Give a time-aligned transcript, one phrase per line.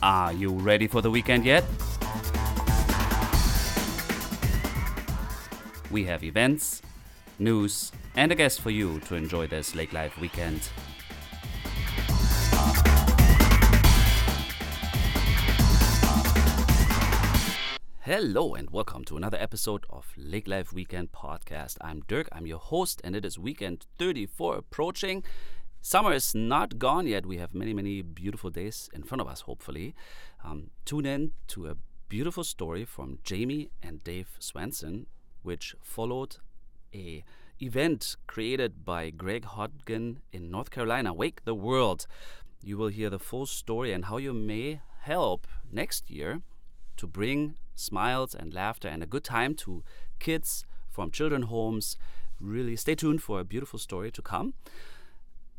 [0.00, 1.64] Are you ready for the weekend yet?
[5.90, 6.82] We have events,
[7.40, 10.70] news, and a guest for you to enjoy this Lake Life weekend.
[18.02, 21.76] Hello and welcome to another episode of Lake Life Weekend Podcast.
[21.80, 25.24] I'm Dirk, I'm your host, and it is weekend 34 approaching.
[25.80, 27.24] Summer is not gone yet.
[27.24, 29.94] We have many, many beautiful days in front of us, hopefully.
[30.44, 31.76] Um, tune in to a
[32.08, 35.06] beautiful story from Jamie and Dave Swanson,
[35.42, 36.36] which followed
[36.94, 37.24] a
[37.60, 42.06] event created by Greg Hodgin in North Carolina, Wake the World.
[42.62, 46.42] You will hear the full story and how you may help next year
[46.96, 49.84] to bring smiles and laughter and a good time to
[50.18, 51.96] kids from children homes.
[52.40, 54.54] Really stay tuned for a beautiful story to come.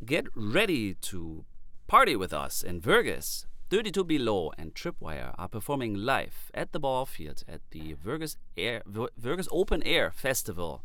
[0.05, 1.43] Get ready to
[1.87, 3.45] party with us in Vergas.
[3.69, 8.81] 32 Below and Tripwire are performing live at the ball field at the Vergas, Air,
[8.87, 10.83] Vergas Open Air Festival,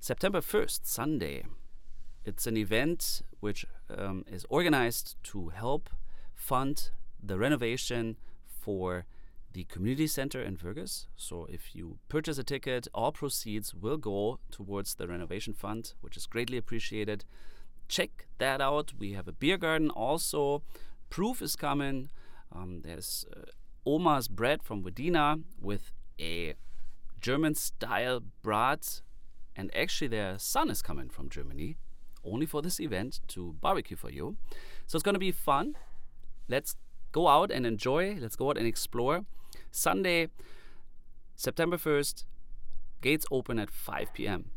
[0.00, 1.44] September 1st, Sunday.
[2.24, 5.88] It's an event which um, is organized to help
[6.34, 6.90] fund
[7.22, 9.06] the renovation for
[9.52, 11.06] the community center in Vergas.
[11.14, 16.16] So if you purchase a ticket, all proceeds will go towards the renovation fund, which
[16.16, 17.24] is greatly appreciated.
[17.88, 18.92] Check that out.
[18.98, 20.62] We have a beer garden also.
[21.10, 22.10] Proof is coming.
[22.52, 23.40] Um, there's uh,
[23.86, 26.54] Oma's bread from Wadena with a
[27.20, 29.02] German style brat.
[29.56, 31.76] And actually, their son is coming from Germany
[32.24, 34.36] only for this event to barbecue for you.
[34.86, 35.76] So it's going to be fun.
[36.48, 36.76] Let's
[37.12, 38.16] go out and enjoy.
[38.20, 39.24] Let's go out and explore.
[39.70, 40.28] Sunday,
[41.36, 42.24] September 1st,
[43.00, 44.50] gates open at 5 p.m.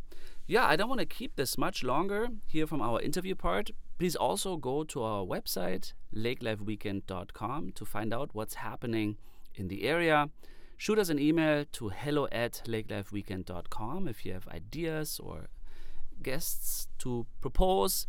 [0.50, 3.72] Yeah, I don't want to keep this much longer here from our interview part.
[4.00, 9.18] Please also go to our website, lakelifeweekend.com, to find out what's happening
[9.56, 10.30] in the area.
[10.78, 15.48] Shoot us an email to hello at lakelifeweekend.com if you have ideas or
[16.24, 18.08] guests to propose.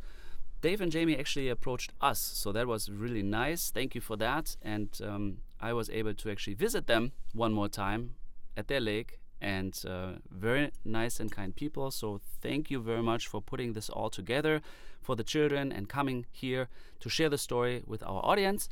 [0.60, 3.70] Dave and Jamie actually approached us, so that was really nice.
[3.70, 4.56] Thank you for that.
[4.62, 8.14] And um, I was able to actually visit them one more time
[8.56, 11.90] at their lake and uh, very nice and kind people.
[11.90, 14.60] So thank you very much for putting this all together
[15.00, 16.68] for the children and coming here
[17.00, 18.68] to share the story with our audience.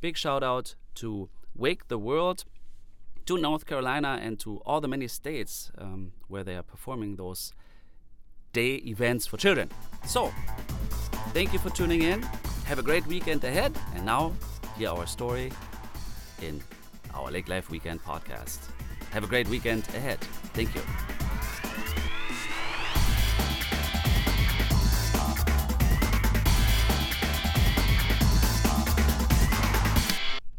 [0.00, 2.44] Big shout out to Wake the World,
[3.24, 7.52] to North Carolina, and to all the many states um, where they are performing those
[8.52, 9.70] day events for children.
[10.06, 10.32] So,
[11.32, 12.22] thank you for tuning in.
[12.66, 13.72] Have a great weekend ahead.
[13.94, 14.32] And now,
[14.78, 15.50] hear our story
[16.42, 16.62] in
[17.14, 18.75] our Lake Life Weekend podcast.
[19.16, 20.18] Have a great weekend ahead.
[20.52, 20.82] Thank you.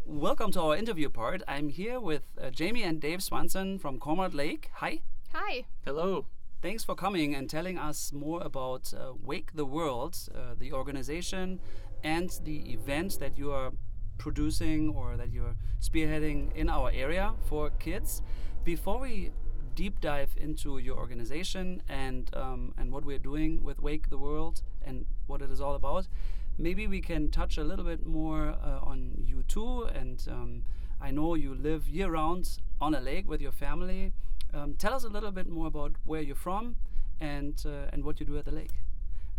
[0.07, 1.43] Welcome to our interview part.
[1.47, 4.71] I'm here with uh, Jamie and Dave Swanson from Cormorant Lake.
[4.77, 5.01] Hi.
[5.35, 5.65] Hi.
[5.85, 6.25] Hello.
[6.63, 11.59] Thanks for coming and telling us more about uh, Wake the World, uh, the organization,
[12.03, 13.71] and the event that you are
[14.17, 18.23] producing or that you're spearheading in our area for kids.
[18.67, 19.31] Before we
[19.75, 24.61] deep dive into your organization and um, and what we're doing with Wake the World
[24.85, 26.09] and what it is all about,
[26.57, 29.83] maybe we can touch a little bit more uh, on you too.
[29.83, 30.63] And um,
[30.99, 34.11] I know you live year round on a lake with your family.
[34.53, 36.75] Um, tell us a little bit more about where you're from
[37.21, 38.75] and uh, and what you do at the lake.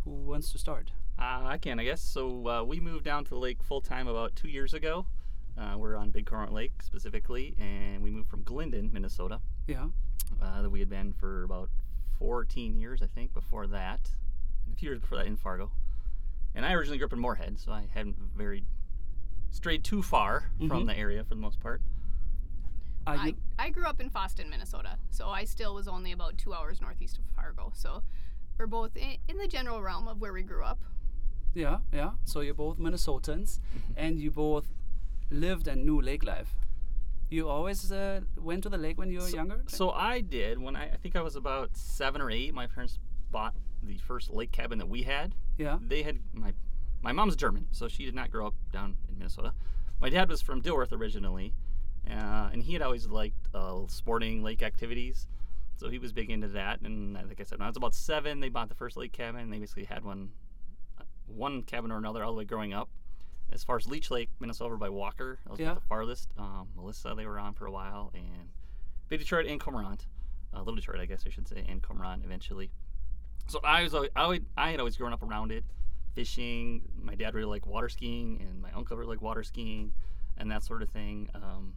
[0.04, 0.92] Who wants to start?
[1.18, 2.00] Uh, I can, I guess.
[2.00, 5.04] So uh, we moved down to the lake full time about two years ago.
[5.58, 9.40] Uh, we're on Big Cormorant Lake specifically, and we moved from Glyndon, Minnesota.
[9.66, 9.88] Yeah.
[10.40, 11.68] Uh, that we had been for about
[12.18, 14.10] 14 years, I think, before that,
[14.66, 15.70] and a few years before that in Fargo.
[16.54, 18.64] And I originally grew up in Moorhead, so I hadn't very
[19.50, 20.68] strayed too far Mhm.
[20.68, 21.80] from the area for the most part.
[23.06, 26.82] I, I grew up in Fosston, Minnesota, so I still was only about two hours
[26.82, 27.72] northeast of Fargo.
[27.74, 28.02] So
[28.58, 30.84] we're both in, in the general realm of where we grew up.
[31.54, 32.12] yeah, yeah.
[32.24, 33.60] So you're both Minnesotans,
[33.96, 34.66] and you both
[35.30, 36.54] lived and knew lake life.
[37.30, 39.62] You always uh, went to the lake when you were So- younger.
[39.66, 42.54] So I did when I, I think I was about seven or eight.
[42.54, 42.98] My parents
[43.30, 45.34] bought the first lake cabin that we had.
[45.58, 45.78] yeah.
[45.80, 46.52] They had my
[47.02, 49.52] my mom's German, so she did not grow up down in Minnesota.
[50.00, 51.54] My dad was from Dilworth originally,
[52.10, 55.28] uh, and he had always liked uh, sporting lake activities,
[55.76, 56.80] so he was big into that.
[56.80, 59.48] And like I said, when I was about seven, they bought the first lake cabin.
[59.50, 60.30] They basically had one
[60.98, 62.88] uh, one cabin or another all the way growing up.
[63.52, 65.74] As far as Leech Lake, Minnesota by Walker, that was Yeah.
[65.74, 66.32] the farthest.
[66.36, 68.50] Um, Melissa, they were on for a while, and
[69.08, 70.06] Big Detroit and Cormorant,
[70.54, 72.70] uh, Little Detroit, I guess I should say, and Cormorant eventually.
[73.46, 75.64] So I was, always, I, would, I had always grown up around it,
[76.14, 76.82] fishing.
[77.02, 79.92] My dad really liked water skiing, and my uncle really liked water skiing.
[80.40, 81.28] and that sort of thing.
[81.34, 81.74] Um,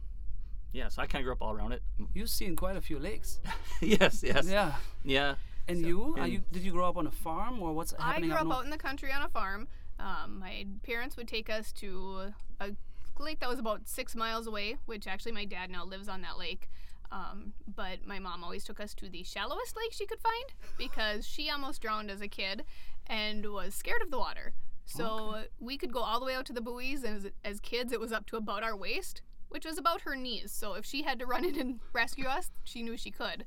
[0.70, 1.82] yeah, so I kind of grew up all around it.
[2.14, 3.40] You've seen quite a few lakes.
[3.80, 4.74] yes, yes, yeah.
[5.02, 5.34] yeah.
[5.66, 6.14] And you?
[6.16, 6.44] Are and- you?
[6.52, 8.58] Did you grow up on a farm or what's I happening grew up north?
[8.58, 9.66] out in the country on a farm.
[10.02, 12.70] Um, my parents would take us to a
[13.18, 16.38] lake that was about six miles away, which actually my dad now lives on that
[16.38, 16.68] lake.
[17.12, 20.44] Um, but my mom always took us to the shallowest lake she could find
[20.78, 22.64] because she almost drowned as a kid
[23.06, 24.54] and was scared of the water.
[24.84, 27.92] So we could go all the way out to the buoys, and as, as kids,
[27.92, 30.50] it was up to about our waist, which was about her knees.
[30.52, 33.46] So if she had to run in and rescue us, she knew she could.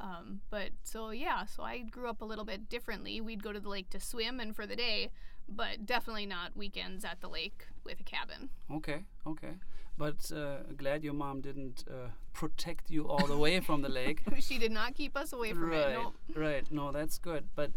[0.00, 3.20] Um, but so yeah, so I grew up a little bit differently.
[3.20, 5.10] We'd go to the lake to swim and for the day,
[5.50, 8.50] but definitely not weekends at the lake with a cabin.
[8.70, 9.54] Okay, okay.
[9.98, 14.22] But uh, glad your mom didn't uh, protect you all the way from the lake.
[14.40, 15.92] she did not keep us away from right, it.
[15.94, 16.12] No.
[16.34, 16.64] right.
[16.70, 17.48] No, that's good.
[17.54, 17.72] But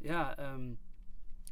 [0.00, 0.78] yeah, um,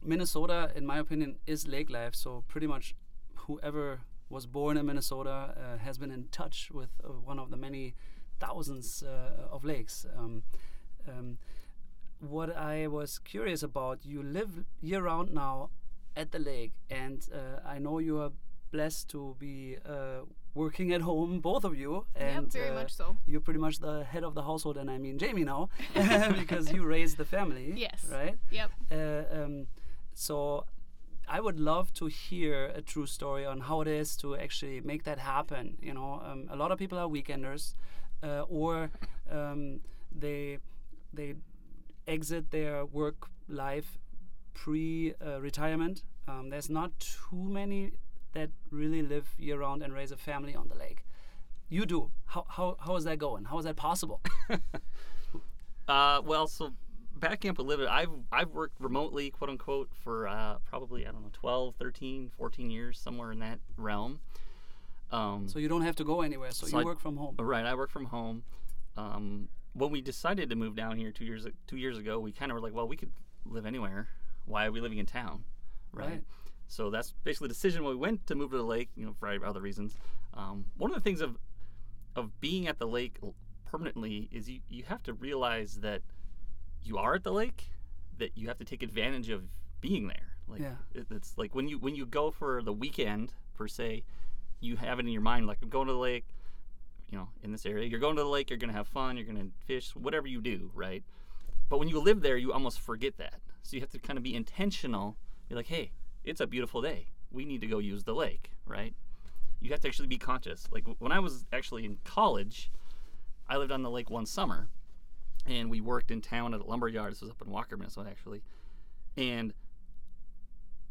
[0.02, 2.14] Minnesota, in my opinion, is lake life.
[2.14, 2.94] So pretty much
[3.34, 7.56] whoever was born in Minnesota uh, has been in touch with uh, one of the
[7.56, 7.94] many
[8.40, 10.06] thousands uh, of lakes.
[10.18, 10.42] Um,
[11.08, 11.38] um,
[12.20, 15.70] what I was curious about, you live year round now
[16.16, 18.32] at the lake, and uh, I know you are
[18.72, 20.20] blessed to be uh,
[20.54, 22.06] working at home, both of you.
[22.16, 23.16] Yeah, And very uh, much so.
[23.26, 26.84] you're pretty much the head of the household, and I mean Jamie now, because you
[26.84, 27.74] raised the family.
[27.76, 28.04] Yes.
[28.10, 28.36] Right.
[28.50, 28.70] Yep.
[28.90, 29.66] Uh, um,
[30.14, 30.64] so
[31.28, 35.04] I would love to hear a true story on how it is to actually make
[35.04, 35.76] that happen.
[35.82, 37.74] You know, um, a lot of people are weekenders,
[38.22, 38.90] uh, or
[39.30, 39.80] um,
[40.14, 40.58] they
[41.12, 41.34] they
[42.06, 43.98] exit their work life
[44.54, 46.02] pre-retirement.
[46.28, 47.92] um, there's not too many
[48.32, 51.04] that really live year round and raise a family on the lake.
[51.68, 52.10] You do.
[52.26, 53.44] How, how, how is that going?
[53.44, 54.20] How is that possible?
[55.88, 56.72] Uh, well, so
[57.14, 61.22] back camp with Livid, I've I've worked remotely, quote unquote, for uh, probably I don't
[61.22, 64.18] know 12, 13, 14 years, somewhere in that realm.
[65.12, 66.50] Um, so you don't have to go anywhere.
[66.50, 67.36] So, So you I- work from home.
[67.38, 68.42] Right, I work from home.
[68.96, 69.46] Um,
[69.76, 72.54] when we decided to move down here two years two years ago, we kind of
[72.56, 73.12] were like, well, we could
[73.44, 74.08] live anywhere.
[74.46, 75.44] Why are we living in town?
[75.92, 76.08] Right.
[76.08, 76.24] Right.
[76.68, 78.88] So that's basically the decision when we went to move to the lake.
[78.96, 79.94] You know, for other reasons.
[80.34, 81.36] Um, one of the things of
[82.14, 83.18] of being at the lake
[83.66, 86.02] permanently is you you have to realize that
[86.82, 87.70] you are at the lake,
[88.18, 89.44] that you have to take advantage of
[89.80, 90.36] being there.
[90.48, 90.76] Like Yeah.
[90.94, 94.04] it, it's like when you when you go for the weekend per se,
[94.60, 96.26] you have it in your mind like I'm going to the lake
[97.08, 97.86] you know, in this area.
[97.86, 100.26] You're going to the lake, you're going to have fun, you're going to fish, whatever
[100.26, 101.04] you do, right?
[101.68, 103.40] But when you live there, you almost forget that.
[103.62, 105.16] So you have to kind of be intentional.
[105.48, 105.92] You're like, hey,
[106.24, 107.08] it's a beautiful day.
[107.30, 108.94] We need to go use the lake, right?
[109.60, 110.68] You have to actually be conscious.
[110.70, 112.70] Like when I was actually in college,
[113.48, 114.68] I lived on the lake one summer
[115.46, 117.12] and we worked in town at a lumber yard.
[117.12, 118.42] This was up in Walker, Minnesota, actually.
[119.16, 119.52] And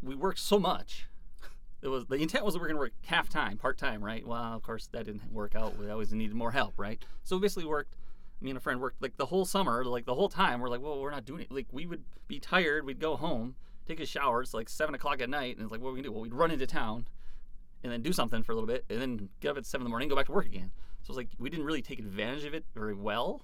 [0.02, 1.08] we worked so much
[1.86, 4.04] it was the intent was that we are going to work half time, part time,
[4.04, 4.26] right?
[4.26, 5.78] Well, of course that didn't work out.
[5.78, 7.00] We always needed more help, right?
[7.24, 7.94] So we basically worked.
[8.42, 10.60] Me and a friend worked like the whole summer, like the whole time.
[10.60, 11.52] We're like, well, we're not doing it.
[11.52, 13.56] Like we would be tired, we'd go home,
[13.88, 14.42] take a shower.
[14.42, 16.12] It's like seven o'clock at night, and it's like, what are we gonna do?
[16.12, 17.08] Well, we'd run into town,
[17.84, 19.86] and then do something for a little bit, and then get up at seven in
[19.86, 20.72] the morning, go back to work again.
[21.04, 23.44] So it's like we didn't really take advantage of it very well.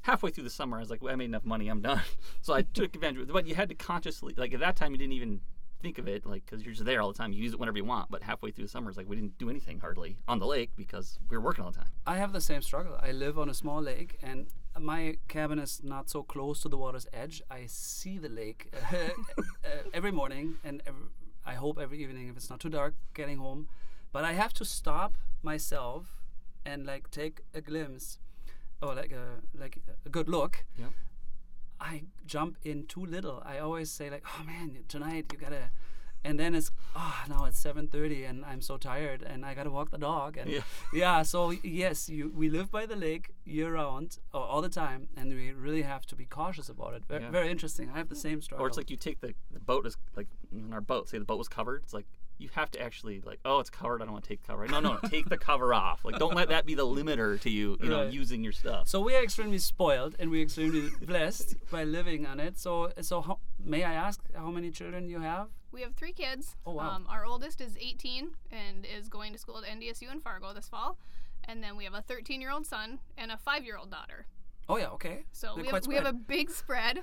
[0.00, 2.00] Halfway through the summer, I was like, well, I made enough money, I'm done.
[2.40, 3.32] so I took advantage of it.
[3.32, 5.40] But you had to consciously, like at that time, you didn't even
[5.82, 7.76] think of it like because you're just there all the time you use it whenever
[7.78, 10.38] you want but halfway through the summer it's like we didn't do anything hardly on
[10.38, 12.96] the lake because we were working all the time I have the same struggle.
[13.02, 14.46] I live on a small lake, and
[14.78, 17.42] my cabin is not so close to the water's edge.
[17.50, 20.94] I see the lake uh, every morning, and ev
[21.44, 23.68] I hope every evening if it's not too dark, getting home.
[24.12, 26.22] But I have to stop myself
[26.64, 28.18] and like take a glimpse,
[28.80, 30.64] or like a like a good look.
[30.78, 30.86] yeah
[31.80, 33.42] I jump in too little.
[33.44, 35.70] I always say like, "Oh man, tonight you gotta,"
[36.24, 39.90] and then it's, "Oh, now it's 7:30 and I'm so tired and I gotta walk
[39.90, 40.62] the dog." And Yeah.
[40.92, 45.08] yeah, so yes, you we live by the lake year round, or all the time,
[45.16, 47.04] and we really have to be cautious about it.
[47.06, 47.30] Very, Yeah.
[47.30, 47.90] very interesting.
[47.90, 48.64] I have the same struggle.
[48.64, 51.24] or it's like you take the, the boat is like in our boat say the
[51.24, 52.06] boat was covered it's like
[52.38, 54.66] you have to actually like oh it's covered i don't want to take the cover
[54.68, 57.48] no no no take the cover off like don't let that be the limiter to
[57.50, 58.12] you you know Right.
[58.12, 62.38] using your stuff So we are extremely spoiled and we're extremely blessed by living on
[62.40, 62.58] it.
[62.58, 65.48] So, so how, may I ask how many children you have?
[65.72, 66.56] We have three kids.
[66.66, 66.90] Oh, wow.
[66.90, 70.68] Um, our oldest is 18 and is going to school at NDSU in Fargo this
[70.68, 70.98] fall.
[71.44, 74.26] And then we have a 13 year old son and a five year old daughter.
[74.68, 75.24] Oh yeah, okay.
[75.32, 77.00] So They're we quite have, we have a big spread.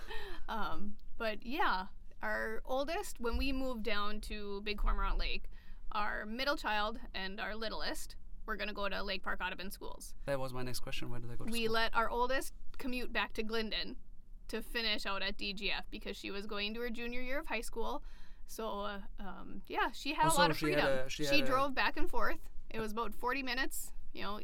[0.50, 1.86] Um, but yeah,
[2.24, 5.44] our oldest, when we moved down to Big Cormorant Lake,
[5.92, 8.16] our middle child and our littlest
[8.46, 10.14] were going to go to Lake Park Audubon schools.
[10.26, 11.10] That was my next question.
[11.10, 11.74] Where do they go to We school?
[11.74, 13.96] let our oldest commute back to Glyndon
[14.48, 17.62] to finish out at DGF because she was going to her junior year of high
[17.62, 18.04] school.
[18.48, 20.86] So uh, um, yeah, she had Oh, a lot of she freedom.
[20.86, 22.40] a- she a- drove back and forth.
[22.70, 24.40] It was about 40 minutes, you know,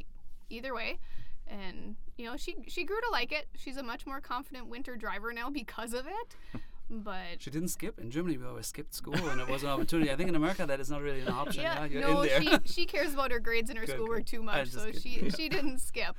[0.50, 1.00] either way.
[1.48, 3.48] And you know, she she grew to like it.
[3.55, 6.62] She's a much more confident winter driver now because of it.
[6.91, 8.00] But She didn't skip.
[8.00, 10.12] In Germany, we always skipped school and it was an opportunity.
[10.12, 11.62] I think in America, that is not really an option.
[11.62, 14.27] Yeah, yeah, no, she she cares about her grades and her Good, schoolwork good.
[14.27, 15.31] too much, so just she kidding.
[15.31, 16.15] she didn't skip.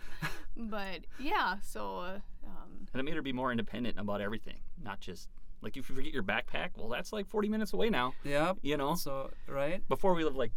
[0.56, 5.00] But yeah, so uh, um, And it made her be more independent about everything, not
[5.00, 5.28] just
[5.60, 6.70] like if you forget your backpack.
[6.76, 8.14] Well, that's like 40 minutes away now.
[8.24, 8.52] yeah.
[8.62, 10.52] You know, So right, before we lived like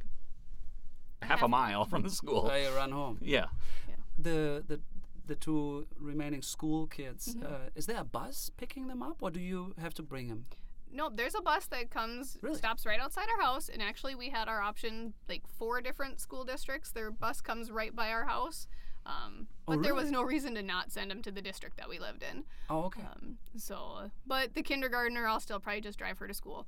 [1.24, 2.50] half a mile from the school.
[2.52, 3.18] I run home.
[3.22, 3.46] Yeah.
[4.18, 4.80] The the
[5.26, 7.36] the two remaining school kids.
[7.36, 7.46] Mm-hmm.
[7.46, 10.46] Uh, is there a bus picking them up, or do you have to bring them?
[10.92, 12.58] Nope, there's a bus that comes, Really?
[12.58, 16.44] stops right outside our house, and actually we had our option like four different school
[16.44, 16.92] districts.
[16.92, 18.68] Their bus comes right by our house,
[19.06, 21.90] um, Oh, but there was no reason to not send them to the district that
[21.90, 22.44] we lived in.
[22.70, 23.02] Oh, okay.
[23.02, 26.68] Um, so, but the kindergartner, I'll still probably just drive her to school.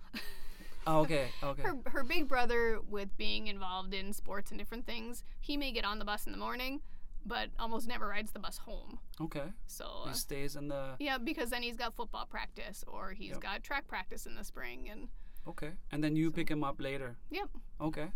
[0.87, 1.27] Oh, okay.
[1.43, 1.61] Okay.
[1.61, 5.85] her her big brother, with being involved in sports and different things, he may get
[5.85, 6.81] on the bus in the morning,
[7.25, 8.99] but almost never rides the bus home.
[9.19, 9.49] Okay.
[9.67, 9.85] So.
[10.05, 10.95] He uh, stays in the.
[10.99, 13.39] yeah, because then he's got football practice or he's Yep.
[13.41, 15.07] got track practice in the spring, and
[15.47, 15.71] Okay.
[15.91, 17.17] And then you pick him up later.
[17.29, 18.07] yep, Okay.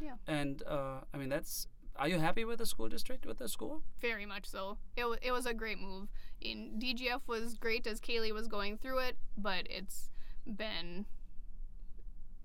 [0.00, 0.16] Yeah.
[0.26, 1.68] And uh, I mean, that's.
[1.96, 3.82] Are you happy with the school district with the school?
[4.00, 4.78] Very much so.
[4.96, 6.08] It, wa it was a great move.
[6.40, 10.10] In DGF was great as Kaylee was going through it, but it's
[10.44, 11.06] been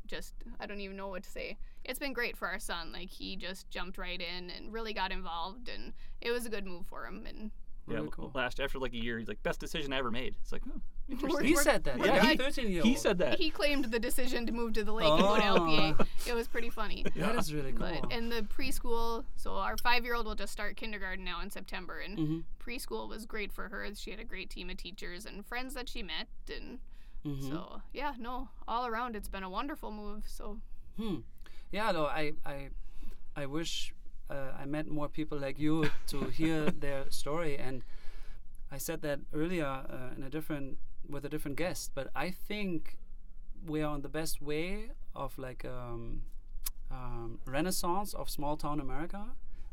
[0.06, 1.58] just I don't even know what to say.
[1.90, 2.92] It's been great for our son.
[2.94, 6.66] Like he just jumped right in and really got involved, and it was a good
[6.68, 7.26] move for him.
[7.28, 7.50] And
[7.88, 7.96] Yeah.
[7.96, 8.30] Really cool.
[8.36, 10.36] Last after like a year, he's like best decision I ever made.
[10.44, 10.80] It's like, oh,
[11.10, 11.46] interesting.
[11.48, 11.98] He said that.
[11.98, 12.56] we're Yeah, good.
[12.56, 13.40] he He said that.
[13.40, 15.56] he claimed the decision to move to the lake and go to Oh.
[15.62, 16.08] LPA.
[16.28, 17.04] It was pretty funny.
[17.16, 17.88] That is really cool.
[18.04, 22.18] But in the preschool, so our five-year-old will just start kindergarten now in September, and
[22.20, 22.44] Mhm.
[22.64, 23.88] preschool was great for her.
[23.96, 26.78] She had a great team of teachers and friends that she met, and
[27.26, 27.50] Mhm.
[27.50, 30.26] so yeah, no, all around it's been a wonderful move.
[30.30, 30.62] So
[30.98, 31.22] Hmm.
[31.72, 32.70] Yeah, no, I, I,
[33.36, 33.94] I wish
[34.30, 37.58] uh, I met more people like you to hear their story.
[37.58, 37.84] And
[38.72, 40.78] I said that earlier uh, in a different
[41.10, 42.98] with a different guest, but I think
[43.66, 46.22] we are on the best way of like um,
[46.92, 49.26] um, renaissance of small town America,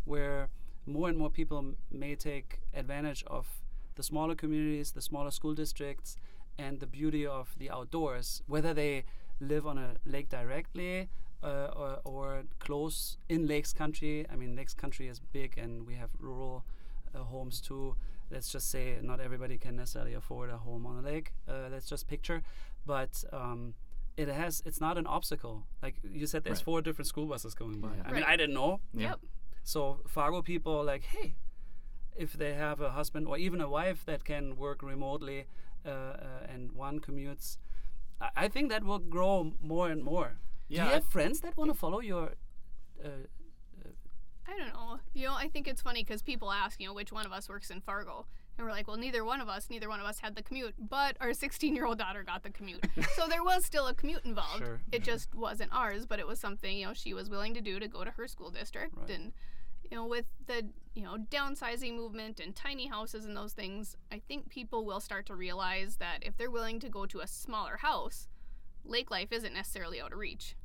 [0.05, 0.49] where
[0.87, 3.47] more and more people m- may take advantage of
[3.97, 6.17] the smaller communities, the smaller school districts,
[6.59, 9.05] and the beauty of the outdoors, whether they
[9.41, 11.09] live on a lake directly
[11.47, 14.27] uh, or, or close in lakes country.
[14.33, 16.65] I mean, lakes country is big, and we have rural
[17.15, 17.95] uh, homes too.
[18.31, 21.29] Let's just say not everybody can necessarily afford a home on a lake.
[21.49, 22.43] Uh, let's just picture,
[22.85, 23.75] but um,
[24.17, 24.63] it has.
[24.67, 25.57] It's not an obstacle.
[25.83, 26.65] Like you said, there's Right.
[26.65, 27.95] four different school buses going by.
[28.05, 28.81] I mean, I didn't know.
[28.93, 29.11] Yeah.
[29.11, 29.21] yep,
[29.63, 31.37] So Fargo people are like, hey,
[32.17, 35.47] if they have a husband or even a wife that can work remotely
[35.85, 37.59] uh, uh, and one commutes,
[38.21, 40.39] I, I think that will grow more and more.
[40.69, 42.33] Do you I- have friends that want to follow your?
[43.05, 43.09] Uh,
[44.49, 45.01] I don't know.
[45.13, 47.49] You know, I think it's funny because people ask, you know, which one of us
[47.49, 48.27] works in Fargo.
[48.57, 50.75] And we're like, well, neither one of us, neither one of us had the commute,
[50.79, 52.87] but our 16 year old daughter got the commute.
[53.17, 54.65] so there was still a commute involved.
[54.65, 57.61] Sure, it just wasn't ours, but it was something, you know, she was willing to
[57.61, 58.97] do to go to her school district.
[58.97, 59.11] Right.
[59.11, 59.33] And,
[59.91, 64.21] you know, with the, you know, downsizing movement and tiny houses and those things, I
[64.27, 67.77] think people will start to realize that if they're willing to go to a smaller
[67.79, 68.29] house,
[68.89, 70.57] lake life isn't necessarily out of reach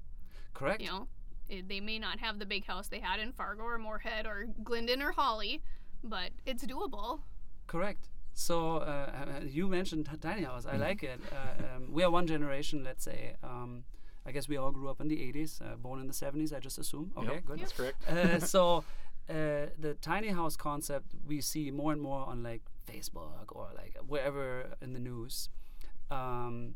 [0.54, 0.82] correct.
[0.82, 1.08] you know
[1.50, 4.48] it, they may not have the big house they had in fargo or moorhead or
[4.64, 5.62] Glyndon or Hawley
[6.04, 7.22] but it's doable
[7.68, 8.10] Correct.
[8.34, 10.66] So uh, uh, you mentioned tiny house.
[10.66, 11.22] I like it.
[11.32, 13.36] Uh, um, we are one generation, let's say.
[13.44, 13.86] Um,
[14.26, 16.54] I guess we all grew up in the 80s, uh, born in the 70s.
[16.54, 17.14] I just assume.
[17.18, 17.60] Okay, Yep, good.
[17.60, 18.10] That's correct.
[18.10, 18.84] uh, so
[19.30, 22.62] uh, the tiny house concept we see more and more on like
[22.92, 25.48] Facebook or like wherever in the news.
[26.10, 26.76] Um,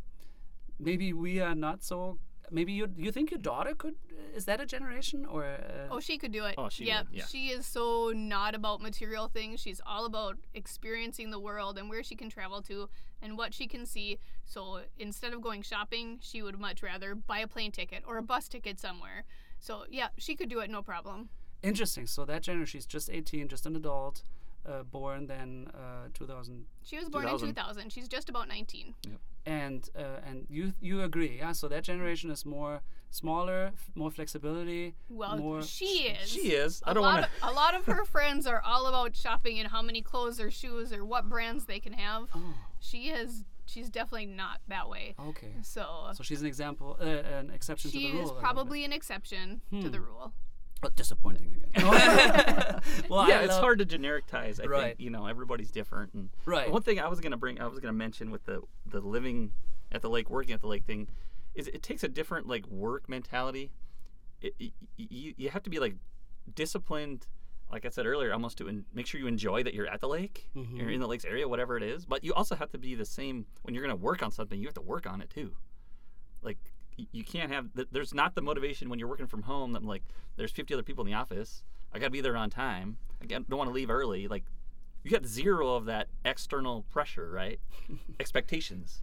[0.80, 2.18] maybe we are not so.
[2.52, 3.96] Maybe you you think your daughter could?
[4.36, 5.44] Is that a generation or?
[5.46, 7.26] Uh, oh she could do it Oh, she yeah, would, yeah.
[7.26, 12.04] she is so not about material things she's all about experiencing the world and where
[12.04, 12.90] she can travel to
[13.22, 17.40] and what she can see so instead of going shopping she would much rather buy
[17.40, 19.24] a plane ticket or a bus ticket somewhere
[19.58, 21.30] so yeah she could do it no problem
[21.64, 22.06] Interesting.
[22.06, 24.22] So that generation, she's just 18, just an adult,
[24.68, 26.66] uh, born then uh, 2000.
[26.84, 27.48] she was born 2000.
[27.50, 28.94] in 2000 she's just about 19
[29.46, 31.52] And uh, and you you agree, yeah?
[31.54, 34.96] So that generation is more smaller, f- more flexibility.
[35.08, 36.82] well more she is She is.
[36.86, 37.30] I a don't want to.
[37.50, 40.92] A lot of her friends are all about shopping and how many clothes or shoes
[40.92, 42.24] or what brands they can have.
[42.36, 43.46] Oh, She is.
[43.68, 45.16] She's definitely not that way.
[45.30, 45.54] okay.
[45.64, 45.84] So,
[46.14, 48.26] So she's an example, uh, an exception to she the rule.
[48.26, 50.34] is probably an exception to the rule.
[50.86, 51.84] Oh, disappointing again.
[53.10, 54.62] well, yeah, I it's love- hard to genericize.
[54.64, 54.84] I Right.
[54.84, 56.14] think you know everybody's different.
[56.14, 56.70] And Right.
[56.72, 59.52] One thing I was gonna bring, I was gonna mention with the the living
[59.92, 61.08] at the lake, working at the lake thing,
[61.54, 63.72] is it takes a different like work mentality.
[64.42, 65.96] It, it, you you have to be like
[66.54, 67.28] disciplined.
[67.72, 70.08] Like I said earlier, almost to en- make sure you enjoy that you're at the
[70.08, 70.78] lake, mm-hmm.
[70.78, 72.06] you're in the lake's area, whatever it is.
[72.06, 74.60] But you also have to be the same when you're going to work on something.
[74.60, 75.52] You have to work on it too.
[76.44, 76.60] Like
[77.12, 80.04] you can't have there's not the motivation when you're working from home that like
[80.38, 81.64] there's 50 other people in the office.
[81.94, 82.98] I got to be there on time.
[83.22, 84.28] I don't want to leave early.
[84.28, 84.44] Like
[85.04, 87.60] you got zero of that external pressure, right?
[88.20, 89.02] Expectations.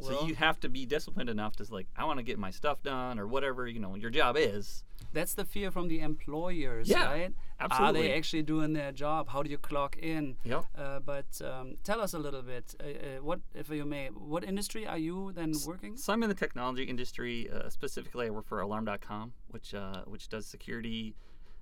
[0.00, 2.82] So you have to be disciplined enough to like I want to get my stuff
[2.82, 4.84] done or whatever you know your job is.
[5.12, 7.32] That's the fear from the employers, Yeah, right?
[7.60, 8.02] Are absolutely.
[8.02, 9.28] they actually doing their job?
[9.30, 10.36] How do you clock in?
[10.44, 10.64] Yep.
[10.76, 12.74] Uh, but um, tell us a little bit.
[12.78, 15.96] Uh, uh, what, if you may, what industry are you then working?
[15.96, 17.48] So I'm in the technology industry.
[17.50, 21.16] Uh, specifically, I work for Alarm.com, which uh, which does security,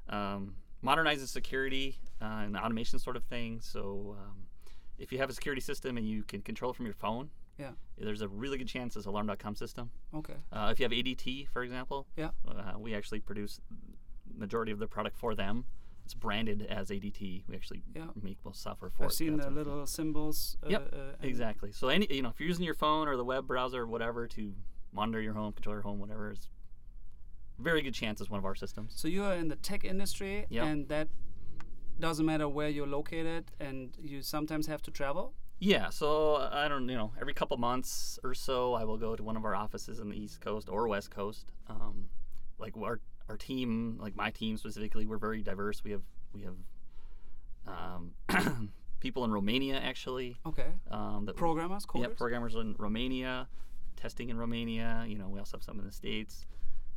[0.08, 3.60] um, modernizes security uh, and automation sort of thing.
[3.60, 4.46] So um,
[4.98, 7.70] if you have a security system and you can control it from your phone, Yeah.
[7.98, 9.90] there's a really good chance it's Alarm.com system.
[10.14, 10.34] Okay.
[10.52, 12.30] Uh, if you have ADT, for example, Yeah.
[12.46, 13.60] uh, we actually produce
[14.36, 15.64] majority of the product for them.
[16.04, 17.44] It's branded as ADT.
[17.48, 18.08] We actually Yeah.
[18.22, 19.14] make most software for I've it.
[19.14, 20.56] seen That's the little symbols.
[20.62, 21.72] Uh, Yep, uh, exactly.
[21.72, 24.26] So any you know if you're using your phone or the web browser or whatever
[24.28, 24.54] to
[24.92, 26.48] monitor your home, control your home, whatever, it's
[27.58, 28.92] very good chance it's one of our systems.
[28.94, 30.64] So you are in the tech industry, Yep.
[30.64, 31.08] and that
[31.98, 35.34] doesn't matter where you're located, and you sometimes have to travel.
[35.58, 39.22] Yeah, so I don't you know every couple months or so I will go to
[39.22, 41.52] one of our offices in the East Coast or West Coast.
[41.68, 42.08] Um,
[42.58, 45.82] like our our team, like my team specifically, we're very diverse.
[45.82, 46.56] We have we have
[47.66, 48.70] um,
[49.00, 50.36] people in Romania actually.
[50.46, 50.68] Okay.
[50.90, 52.02] Um, Programmers, coders.
[52.02, 53.48] Yeah, programmers in Romania,
[53.96, 55.04] testing in Romania.
[55.08, 56.46] You know, we also have some in the states.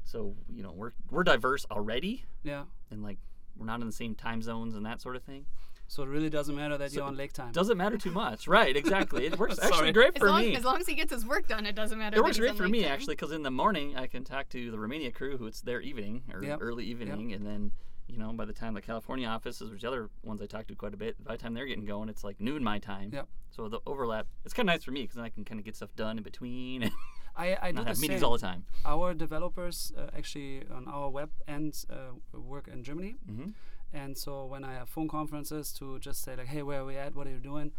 [0.04, 2.64] So you know, we're we're diverse already, yeah.
[2.92, 3.20] and like
[3.56, 5.46] we're not in the same time zones and that sort of thing.
[5.92, 7.52] So it really doesn't matter that So you're on lake time.
[7.52, 8.78] Doesn't matter too much, right?
[8.78, 9.26] Exactly.
[9.26, 10.56] It works actually great As for long, me.
[10.56, 12.16] as long as he gets his work done, it doesn't matter.
[12.18, 12.92] it works great for me time.
[12.92, 15.82] actually because in the morning I can talk to the Romania crew who it's their
[15.82, 16.60] evening or Yep.
[16.62, 17.72] early evening, and then
[18.08, 20.76] you know by the time the California offices, which the other ones I talk to
[20.76, 23.10] quite a bit, by the time they're getting going, it's like noon my time.
[23.12, 23.28] Yep.
[23.50, 25.66] So the overlap, it's kind of nice for me because then I can kind of
[25.66, 26.92] get stuff done in between and
[27.36, 28.26] I, I do not the have meetings same.
[28.28, 28.66] all the time.
[28.86, 33.54] Our developers uh, actually on our web end uh, work in Germany, Mhm.
[33.94, 36.98] And so when I have phone conferences to just say like, "Hey, where are we
[36.98, 37.16] at?
[37.16, 37.72] What are you doing?"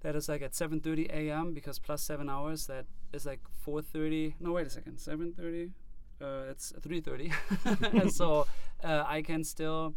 [0.00, 1.54] That is like at 7:30 a.m.
[1.54, 2.66] because plus seven hours.
[2.66, 4.34] That is like 4:30.
[4.40, 4.96] No, wait a second.
[4.98, 5.70] 7:30.
[6.20, 7.32] Uh, it's 3:30.
[8.00, 8.46] and so
[8.82, 9.94] uh, I can still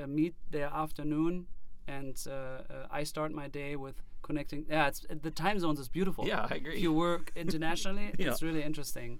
[0.00, 1.46] uh, meet their afternoon,
[1.88, 4.64] and uh, uh, I start my day with connecting.
[4.68, 6.26] Yeah, it's the time zones is beautiful.
[6.26, 6.76] Yeah, I agree.
[6.76, 8.30] If you work internationally, Yeah.
[8.30, 9.18] it's really interesting.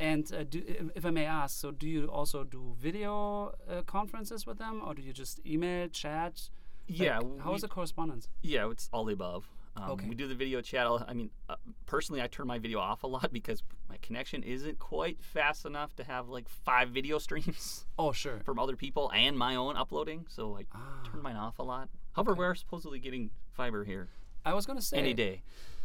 [0.00, 0.62] And uh, do,
[0.94, 4.94] if- I may ask, so do you also do video uh, conferences with them, or
[4.94, 6.48] do you just email, chat?
[6.88, 8.28] Like, Yeah, how is we- the correspondence?
[8.42, 9.44] Yeah, it's all the above.
[9.76, 10.08] Um, Okay.
[10.08, 10.86] We do the video chat.
[10.86, 14.78] I'll- mean, uh, personally, I turn my video off a lot because my connection isn't
[14.78, 18.40] quite fast enough to have like five video streams Oh, sure.
[18.44, 20.24] from other people and my own uploading.
[20.28, 21.02] So I Ah.
[21.12, 21.88] turn mine off a lot.
[22.14, 24.08] However, we're supposedly getting fiber here
[24.44, 25.42] I was gonna say any day.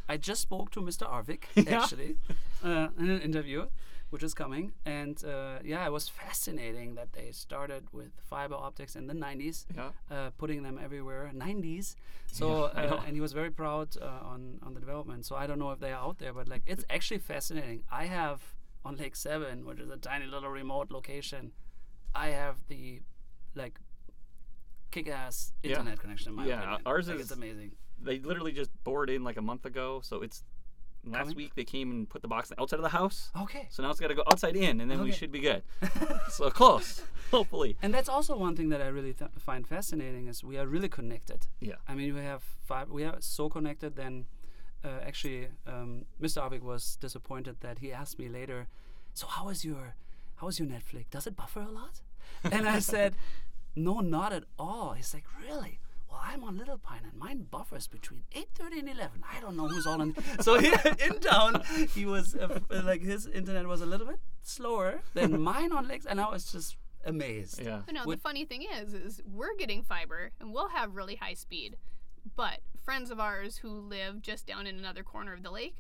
[0.08, 1.04] I just spoke to Mr.
[1.12, 1.82] Arvig Yeah.
[1.84, 2.15] actually
[2.63, 3.67] uh, in an interview,
[4.15, 8.95] which is coming, and uh, yeah, it was fascinating that they started with fiber optics
[8.95, 9.89] in the 90s, Yeah.
[10.10, 11.23] uh, putting them everywhere.
[11.36, 11.95] 90s.
[12.39, 15.21] So Yeah, uh, and he was very proud uh, on on the development.
[15.28, 17.80] So I don't know if they are out there, but like it's actually fascinating.
[18.01, 18.39] I have
[18.88, 21.43] on Lake Seven, which is a tiny little remote location,
[22.25, 22.84] I have the
[23.62, 23.75] like
[24.91, 25.69] kick-ass Yeah.
[25.69, 26.30] internet connection.
[26.32, 26.82] In my Yeah, opinion.
[26.86, 27.71] ours Like, is- it's amazing.
[28.08, 29.88] They literally just bored in like a month ago.
[30.10, 30.43] So it's
[31.05, 31.35] last Coming?
[31.37, 33.31] week they came and put the box outside of the house.
[33.39, 33.67] Okay.
[33.69, 35.63] So now it's got to go outside in, and then we should be good.
[36.29, 37.77] so close, hopefully.
[37.81, 40.89] And that's also one thing that I really th- find fascinating is we are really
[40.89, 41.47] connected.
[41.59, 41.75] Yeah.
[41.87, 42.89] I mean, we have five.
[42.89, 43.95] We are so connected.
[43.95, 44.25] Then,
[44.83, 46.41] uh, actually, um, Mr.
[46.41, 48.67] Arvig was disappointed that he asked me later.
[49.13, 49.95] So how is your
[50.35, 51.09] how is your Netflix?
[51.09, 52.01] Does it buffer a lot?
[52.43, 53.15] And I said,
[53.75, 54.93] No, not at all.
[54.93, 55.79] He's like, Really?
[56.15, 59.23] Well, I'm on Little Pine and mine buffers between 8:30 and 11.
[59.30, 60.15] I don't know who's all in.
[60.39, 60.67] so he,
[61.06, 61.62] in town,
[61.93, 66.06] he was uh, like his internet was a little bit slower than mine on Lex,
[66.06, 67.62] and I was just amazed.
[67.62, 67.82] Yeah.
[67.86, 71.15] But no, With- the funny thing is, is we're getting fiber and we'll have really
[71.15, 71.75] high speed.
[72.38, 75.75] But friends of ours who live just down in another corner of the lake,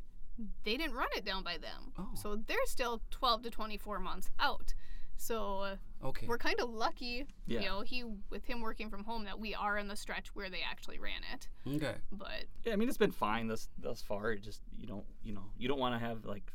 [0.65, 1.93] they didn't run it down by them.
[1.97, 2.09] Oh.
[2.13, 4.73] So they're still 12 to 24 months out.
[5.15, 6.27] So uh, Okay.
[6.27, 7.61] we're kind of lucky, Yeah.
[7.61, 10.49] you know, he with him working from home that we are in the stretch where
[10.49, 11.47] they actually ran it.
[11.75, 11.95] Okay.
[12.11, 14.31] But Yeah, I mean it's been fine thus thus far.
[14.31, 16.51] It just you don't you know you don't want to have like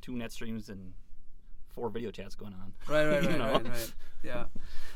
[0.00, 0.92] two net streams and
[1.74, 2.72] four video chats going on.
[2.88, 3.92] Right, right, right, right, right.
[4.22, 4.44] Yeah.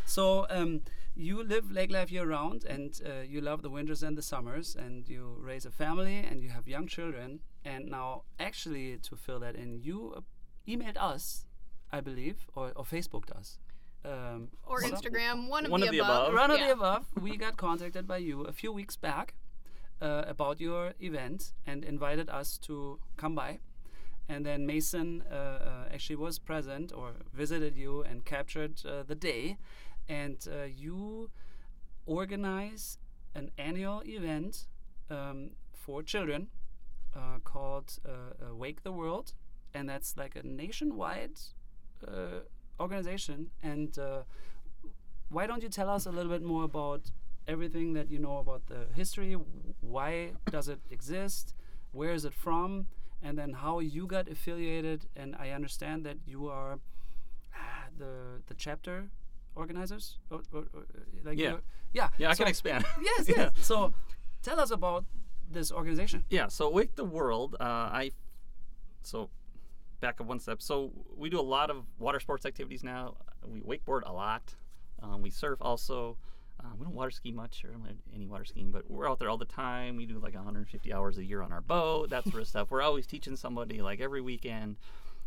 [0.06, 0.82] So um,
[1.16, 4.76] you live lake life year round, and uh, you love the winters and the summers,
[4.76, 7.40] and you raise a family, and you have young children.
[7.64, 10.20] And now, actually, to fill that in, you uh,
[10.68, 11.44] emailed us,
[11.92, 13.58] I believe, or, or Facebooked us.
[14.04, 16.28] Um, Or one of- Instagram, one of one the of the above.
[16.28, 16.34] above.
[16.34, 16.66] One of Yeah.
[16.68, 17.06] the above.
[17.20, 19.34] We got contacted by you a few weeks back
[20.00, 23.58] uh, about your event and invited us to come by.
[24.28, 29.14] And then Mason uh, uh, actually was present or visited you and captured uh, the
[29.14, 29.56] day.
[30.08, 31.30] And uh, you
[32.06, 32.98] organize
[33.34, 34.66] an annual event
[35.10, 36.48] um, for children
[37.16, 38.10] uh, called uh,
[38.50, 39.34] uh, Wake the World.
[39.74, 41.38] And that's like a nationwide
[42.06, 42.40] uh,
[42.80, 43.50] organization.
[43.62, 44.22] And uh,
[45.30, 47.10] why don't you tell us a little bit more about
[47.46, 49.36] everything that you know about the history?
[49.80, 51.54] Why does it exist?
[51.92, 52.86] Where is it from?
[53.22, 55.06] And then how you got affiliated?
[55.16, 56.78] And I understand that you are
[57.54, 59.10] ah, the the chapter
[59.56, 60.86] organizers, or, or, or,
[61.24, 61.56] like Yeah.
[61.92, 62.84] yeah, Yeah, I so- can expand.
[63.02, 63.36] Yes, Yeah.
[63.36, 63.50] yes.
[63.66, 63.92] So
[64.42, 65.04] tell us about
[65.50, 66.24] this organization.
[66.30, 67.64] Yeah, so Wake the World, uh,
[68.02, 68.12] I
[69.02, 69.30] so
[70.00, 70.62] back up one step.
[70.62, 73.16] So we do a lot of water sports activities now.
[73.46, 74.54] We wakeboard a lot.
[75.02, 76.16] Um, we surf also.
[76.60, 77.70] Uh, we don't water ski much or
[78.12, 79.94] any water skiing, but we're out there all the time.
[79.94, 82.72] We do like 150 hours a year on our boat, that sort of stuff.
[82.72, 84.76] We're always teaching somebody like every weekend.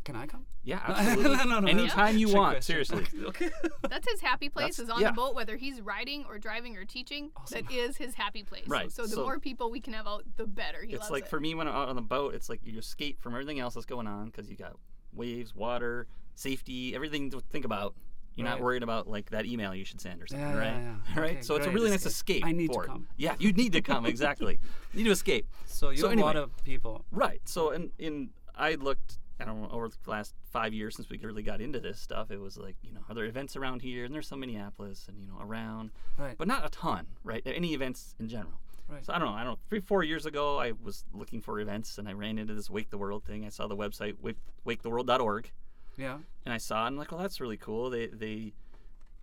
[0.03, 0.45] Can I come?
[0.63, 1.37] Yeah, absolutely.
[1.37, 1.67] no, no, no.
[1.67, 2.61] Anytime you want, question.
[2.61, 3.05] seriously.
[3.27, 3.49] okay.
[3.87, 5.09] That's his happy place That's- is on yeah.
[5.09, 7.31] the boat, whether he's riding or driving or teaching.
[7.37, 7.65] Awesome.
[7.65, 8.67] That is his happy place.
[8.67, 10.81] Right, So the so- more people we can have out, the better.
[10.83, 11.29] He it's loves like it.
[11.29, 13.75] for me when I'm out on the boat, it's like you escape from everything else
[13.75, 14.75] that's going on because you got
[15.13, 17.93] waves, water, safety, everything to think about.
[18.35, 20.65] You're not worried about like that email you should send or something, Yeah, right?
[20.81, 21.21] yeah, yeah.
[21.21, 21.31] right.
[21.31, 22.37] Okay, so it's a great really nice escape.
[22.37, 22.45] escape.
[22.45, 22.87] I need to for it.
[22.87, 23.07] come.
[23.17, 24.57] Yeah, you need to come exactly.
[24.93, 25.47] you need to escape.
[25.65, 26.35] So you're anyway.
[26.35, 27.05] of people.
[27.11, 27.41] Right.
[27.43, 29.19] So in in I looked.
[29.41, 32.29] I don't know over the last five years since we really got into this stuff.
[32.31, 34.05] It was like you know are there events around here?
[34.05, 36.35] And there's some Minneapolis and you know around, Right.
[36.37, 37.41] but not a ton, right?
[37.45, 38.53] Any events in general.
[38.87, 39.05] Right.
[39.05, 39.33] So I don't know.
[39.33, 39.59] I don't know.
[39.69, 42.89] Three, four years ago, I was looking for events, and I ran into this Wake
[42.89, 43.45] the World thing.
[43.45, 44.35] I saw the website wake,
[44.67, 45.49] waketheworld.org,
[45.97, 46.17] yeah.
[46.45, 46.87] and I saw it.
[46.87, 47.89] and I'm like, well, that's really cool.
[47.89, 48.51] They they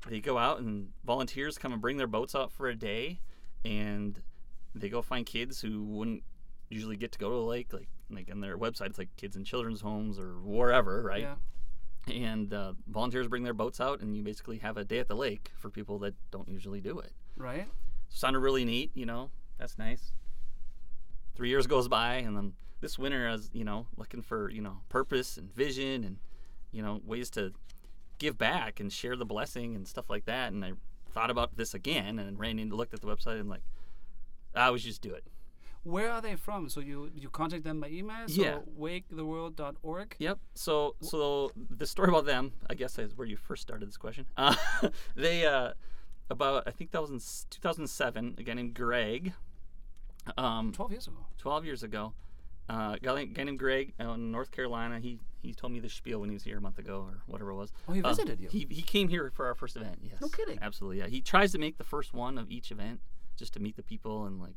[0.09, 3.21] they go out and volunteers come and bring their boats out for a day,
[3.65, 4.23] and
[4.75, 6.23] they go find kids who wouldn't
[6.71, 7.73] usually get to go to the lake.
[7.73, 11.23] Like like on their website, it's like kids in children's homes or wherever, right?
[11.23, 11.35] Yeah.
[12.15, 15.15] And uh, volunteers bring their boats out, and you basically have a day at the
[15.17, 17.67] lake for people that don't usually do it Right.
[18.09, 18.91] sounded really neat.
[18.95, 20.13] You know, that's nice.
[21.35, 24.63] Three years goes by, and then this winter, I was you know looking for you
[24.63, 26.17] know purpose and vision and
[26.73, 27.53] you know ways to
[28.19, 30.53] give back and share the blessing and stuff like that.
[30.53, 30.73] And I
[31.13, 33.63] thought about this again and ran in, looked at the website, and like,
[34.55, 35.25] I would just do it.
[35.89, 36.69] Where are they from?
[36.69, 38.29] So you you contact them by email?
[38.29, 38.59] So Yeah.
[38.79, 40.17] waketheworld.org.
[40.19, 40.39] Yep.
[40.55, 44.27] So so the story about them, I guess, is where you first started this question.
[44.37, 44.55] Uh,
[45.17, 45.73] they uh,
[46.31, 47.21] about I think that was in
[47.51, 48.35] 2007.
[48.39, 49.33] A guy named Greg.
[50.37, 51.17] Um, 12 years ago.
[51.39, 52.13] 12 years ago.
[52.69, 54.99] Uh, a guy, guy named Greg out in North Carolina.
[55.01, 57.51] He he told me the spiel when he was here a month ago or whatever
[57.51, 57.73] it was.
[57.89, 58.49] Oh, he Uh, visited you?
[58.51, 60.01] He, he came here for our first event.
[60.03, 60.21] Yes.
[60.21, 60.59] No kidding.
[60.61, 60.99] Absolutely.
[60.99, 61.07] Yeah.
[61.07, 63.01] He tries to make the first one of each event
[63.37, 64.57] just to meet the people and like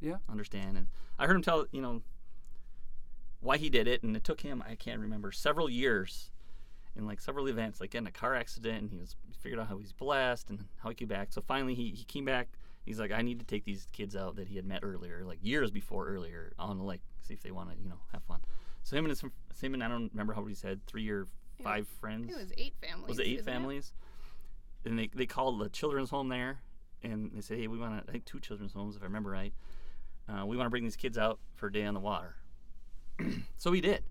[0.00, 0.16] Yeah.
[0.28, 0.76] understand.
[0.76, 0.86] And
[1.18, 2.02] I heard him tell you know
[3.40, 6.30] why he did it, and it took him I can't remember several years
[6.96, 9.68] in like several events, like getting a car accident, and he was he figured out
[9.68, 11.32] how he's blessed and how he came back.
[11.32, 12.48] So finally, he, he came back.
[12.84, 15.38] He's like, I need to take these kids out that he had met earlier, like
[15.42, 18.40] years before earlier, on the lake, see if they want to, you know, have fun.
[18.82, 19.22] So him and his,
[19.60, 21.26] him and I don't remember how he said three or
[21.62, 22.32] five I friends.
[22.32, 23.08] it was eight families.
[23.08, 23.92] Was it eight families?
[24.86, 26.60] And they, they called the children's home there,
[27.02, 29.30] and they said, hey, we want to, I think two children's homes, if I remember
[29.30, 29.52] right.
[30.28, 32.36] Uh, we want to bring these kids out for a day on the water.
[33.56, 34.04] so we did.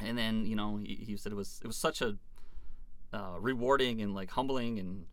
[0.00, 2.16] And then, you know, he, he said it was it was such a
[3.12, 5.06] uh, rewarding and like humbling and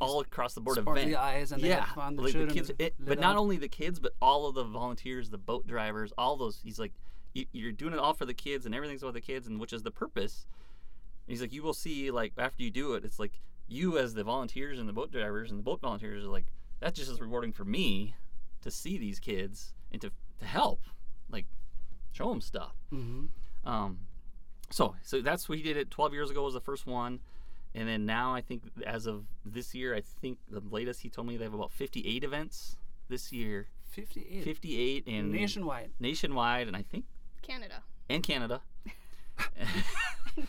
[0.00, 1.16] all across the board Sparkly event.
[1.16, 1.86] eyes and yeah.
[1.94, 3.40] The like the kids, it, but not up.
[3.40, 6.60] only the kids, but all of the volunteers, the boat drivers, all those.
[6.62, 6.92] He's like,
[7.34, 9.72] you, you're doing it all for the kids, and everything's about the kids, and which
[9.72, 10.46] is the purpose.
[11.26, 14.14] And he's like, you will see, like after you do it, it's like you as
[14.14, 16.46] the volunteers and the boat drivers and the boat volunteers are like,
[16.80, 18.14] that's just as rewarding for me
[18.62, 20.80] to see these kids and to to help,
[21.30, 21.46] like
[22.12, 22.74] show them stuff.
[22.92, 23.28] Mhm.
[23.64, 23.98] Um,
[24.70, 27.20] so so that's what he did it 12 years ago was the first one,
[27.74, 31.26] and then now I think as of this year, I think the latest he told
[31.26, 32.76] me they have about 58 events
[33.08, 34.44] this year, 58.
[34.44, 35.90] 58 in Nationwide.
[35.98, 37.04] nationwide, and I think
[37.42, 37.82] Canada.
[38.08, 38.60] and Canada,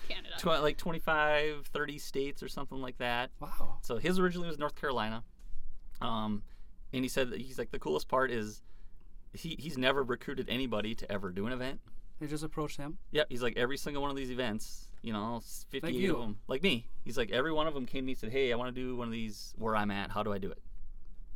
[0.07, 0.35] Canada.
[0.37, 3.31] Tw- like 25, 30 states or something like that.
[3.39, 3.77] Wow.
[3.81, 5.23] So his originally was North Carolina,
[6.01, 6.43] um,
[6.93, 8.61] and he said that he's like the coolest part is
[9.33, 11.79] he he's never recruited anybody to ever do an event.
[12.19, 12.97] They just approached him.
[13.11, 16.13] Yep, he's like every single one of these events, you know, s- 58 you.
[16.15, 16.87] of them, like me.
[17.05, 18.81] He's like every one of them came to me and said, "Hey, I want to
[18.81, 20.11] do one of these where I'm at.
[20.11, 20.61] How do I do it?"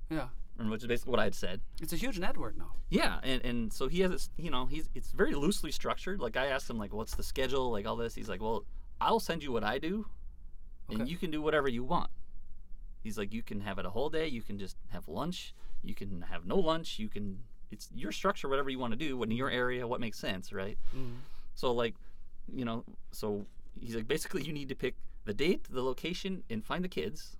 [0.10, 0.28] Yeah.
[0.60, 1.62] and which is basically what I had said.
[1.82, 2.74] It's a huge network now.
[2.90, 6.20] Yeah, and, and so he has this, you know, he's it's very loosely structured.
[6.20, 8.14] Like I asked him, like, what's the schedule, like all this.
[8.14, 8.66] He's like, well,
[9.02, 10.06] I'll send you what I do,
[10.90, 11.10] and Okay.
[11.12, 12.10] you can do whatever you want.
[13.04, 14.28] He's like, you can have it a whole day.
[14.28, 15.54] You can just have lunch.
[15.84, 17.00] You can have no lunch.
[17.00, 17.40] You can.
[17.72, 20.78] It's your structure, whatever you want to do, in your area, what makes sense, right?
[20.96, 21.16] Mm.
[21.56, 21.96] So like,
[22.54, 23.46] you know, so
[23.80, 27.36] he's like, basically, you need to pick the date, the location, and find the kids,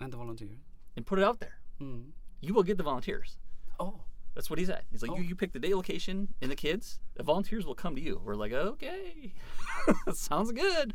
[0.00, 0.48] And the volunteer.
[0.96, 1.58] and put it out there.
[1.80, 2.04] Mm.
[2.40, 3.38] You will get the volunteers.
[3.80, 4.00] Oh.
[4.34, 4.82] That's what he said.
[4.90, 5.16] He's like, Oh.
[5.18, 7.00] you, you pick the day, location, and the kids.
[7.16, 8.18] The volunteers will come to you.
[8.24, 9.34] We're like, okay,
[10.14, 10.94] sounds good.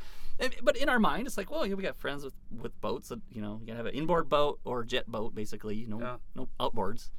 [0.61, 3.09] But in our mind, it's like, well, know, we got friends with, with boats.
[3.09, 5.75] That, you know, you gotta have an inboard boat or a jet boat, basically.
[5.75, 6.17] You know, Yeah.
[6.35, 7.09] no outboards,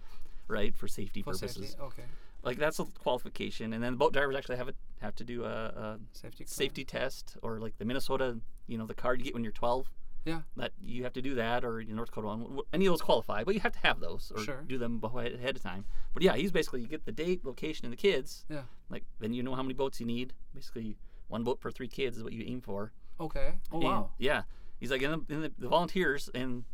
[0.46, 1.54] right, for safety For purposes.
[1.70, 1.83] safety.
[1.83, 2.04] Okay.
[2.44, 3.72] Like that's a qualification.
[3.72, 6.44] And then boat drivers actually have a, have to do a, a Safety.
[6.46, 9.90] safety test or like the Minnesota, you know, the card you get when you're 12.
[10.24, 10.42] Yeah.
[10.57, 12.59] That you have to do that, or you know, North Dakota one.
[12.72, 14.62] Any of those qualify, but you have to have those or Sure.
[14.66, 15.85] do them ahead of time.
[16.12, 18.44] But yeah, he's basically you get the date, location, and the kids.
[18.50, 18.62] Yeah.
[18.90, 20.35] Like then you know how many boats you need.
[20.54, 22.92] Basically, one boat per three kids is what you aim for.
[23.20, 23.54] Okay.
[23.72, 24.11] Oh And, wow.
[24.18, 24.42] yeah.
[24.81, 26.64] He's like, and the, and the, the volunteers and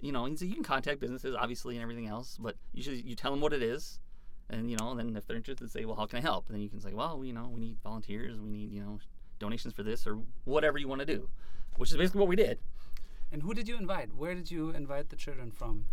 [0.00, 3.14] you know, he's like, you can contact businesses obviously and everything else, but usually you
[3.14, 4.00] tell them what it is,
[4.48, 6.46] and you know, and then if they're interested, say, well, how can I help?
[6.48, 8.98] And then you can say, well, you know, we need volunteers, we need you know,
[9.38, 11.28] donations for this or whatever you want to do,
[11.76, 12.58] which is basically what we did.
[13.32, 14.14] And who did you invite?
[14.14, 15.84] Where did you invite the children from?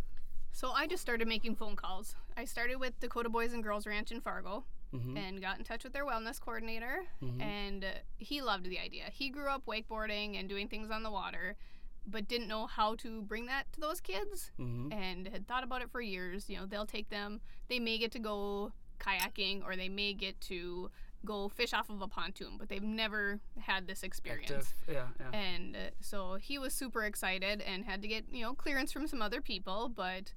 [0.51, 2.15] So I just started making phone calls.
[2.35, 5.17] I started with Dakota Boys and Girls Ranch in Fargo Mm-hmm.
[5.17, 7.03] and got in touch with their wellness coordinator.
[7.21, 7.41] Mhm.
[7.41, 7.85] And
[8.17, 9.03] he loved the idea.
[9.11, 11.57] He grew up wakeboarding and doing things on the water,
[12.05, 14.93] but didn't know how to bring that to those kids Mm-hmm.
[14.93, 16.49] and had thought about it for years.
[16.49, 20.39] You know, they'll take them, they may get to go kayaking or they may get
[20.41, 20.89] to
[21.25, 24.51] go fish off of a pontoon, but they've never had this experience.
[24.51, 24.73] Active.
[24.87, 25.07] Yeah.
[25.19, 25.37] Yeah.
[25.37, 29.07] And uh, so he was super excited and had to get, you know, clearance from
[29.07, 29.89] some other people.
[29.89, 30.33] But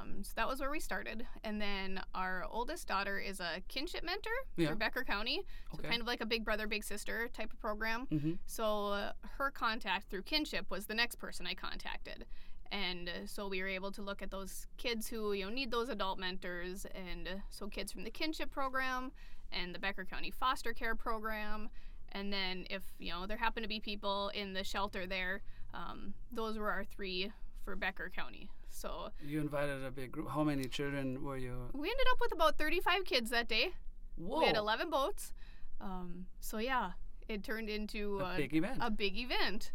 [0.00, 1.26] um, so that was where we started.
[1.44, 4.68] And then our oldest daughter is a kinship mentor Yeah.
[4.68, 5.42] through Becker County.
[5.72, 5.88] So Okay.
[5.88, 8.06] kind of like a big brother, big sister type of program.
[8.10, 8.32] Mm-hmm.
[8.46, 12.26] So uh, her contact through kinship was the next person I contacted.
[12.72, 15.70] And uh, so we were able to look at those kids who you know need
[15.70, 19.12] those adult mentors, and uh, so kids from the kinship program
[19.52, 21.68] and the Becker County foster care program,
[22.10, 25.42] and then if you know there happen to be people in the shelter there,
[25.74, 27.30] um, those were our three
[27.64, 28.50] for Becker County.
[28.76, 30.28] So You invited a big group.
[30.28, 31.70] How many children were you?
[31.72, 33.72] we ended up with about 35 kids that day.
[34.16, 34.40] Whoa.
[34.40, 35.32] We had 11 boats.
[35.80, 36.90] Um, so yeah,
[37.26, 38.78] it turned into A big event.
[38.82, 39.72] a big event.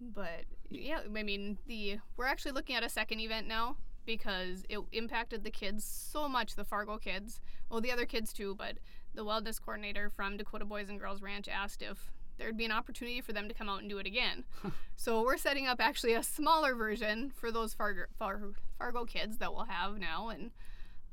[0.00, 4.78] But yeah, I mean, the we're actually looking at a second event now because it
[4.92, 6.54] impacted the kids so much.
[6.54, 8.78] The Fargo kids, well, the other kids too, but
[9.14, 13.20] the wellness coordinator from Dakota Boys and Girls Ranch asked if there'd be an opportunity
[13.20, 14.44] for them to come out and do it again.
[14.96, 18.40] so we're setting up actually a smaller version for those Fargo, Far,
[18.78, 20.50] Fargo kids that we'll have now, and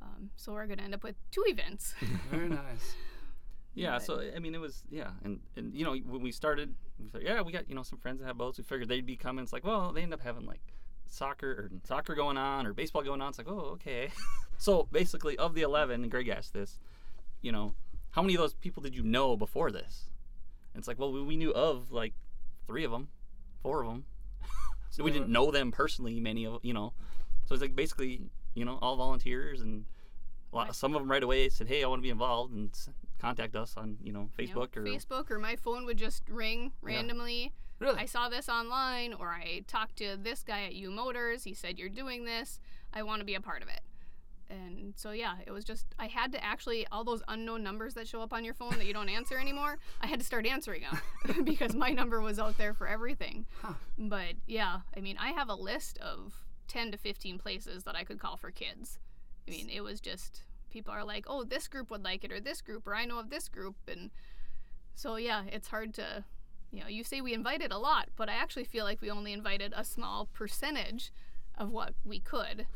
[0.02, 1.94] um, so we're gonna end up with two events.
[2.30, 2.94] Very nice.
[3.74, 6.74] Yeah, But- so I mean, it was yeah, and and you know when we started,
[7.02, 8.58] we said yeah, we got you know some friends that have boats.
[8.58, 9.42] We figured they'd be coming.
[9.42, 10.60] It's like well, they end up having like
[11.08, 13.28] soccer or soccer going on or baseball going on.
[13.28, 14.10] It's like oh okay.
[14.58, 16.78] so basically, of the eleven, and Greg asked this,
[17.42, 17.74] you know,
[18.12, 20.04] how many of those people did you know before this?
[20.76, 22.12] And it's like well, we, we knew of like
[22.66, 23.08] three of them,
[23.62, 24.04] four of them.
[24.90, 26.20] so we didn't know them personally.
[26.20, 26.92] Many of you know,
[27.46, 28.20] so it's like basically
[28.54, 29.86] you know all volunteers and.
[30.52, 32.70] a lot- Some of them right away said, "Hey, I want to be involved," and
[33.18, 36.28] contact us on you know You know, Facebook or Facebook or my phone would just
[36.28, 37.54] ring randomly.
[37.78, 37.98] Really?
[37.98, 41.44] I saw this online, or I talked to this guy at U Motors.
[41.44, 42.60] He said you're doing this.
[42.92, 43.80] I want to be a part of it.
[44.48, 48.06] And so yeah, it was just I had to actually all those unknown numbers that
[48.06, 49.78] show up on your phone that you don't answer anymore.
[50.00, 53.46] I had to start answering them because my number was out there for everything.
[53.60, 53.74] Huh.
[53.98, 56.34] But yeah, I mean, I have a list of
[56.68, 58.98] 10 to 15 places that I could call for kids.
[59.46, 62.40] I mean, it was just people are like, "Oh, this group would like it or
[62.40, 64.10] this group or I know of this group." And
[64.94, 66.24] so yeah, it's hard to
[66.72, 69.32] you know, you say we invited a lot, but I actually feel like we only
[69.32, 71.12] invited a small percentage
[71.56, 72.66] of what we could.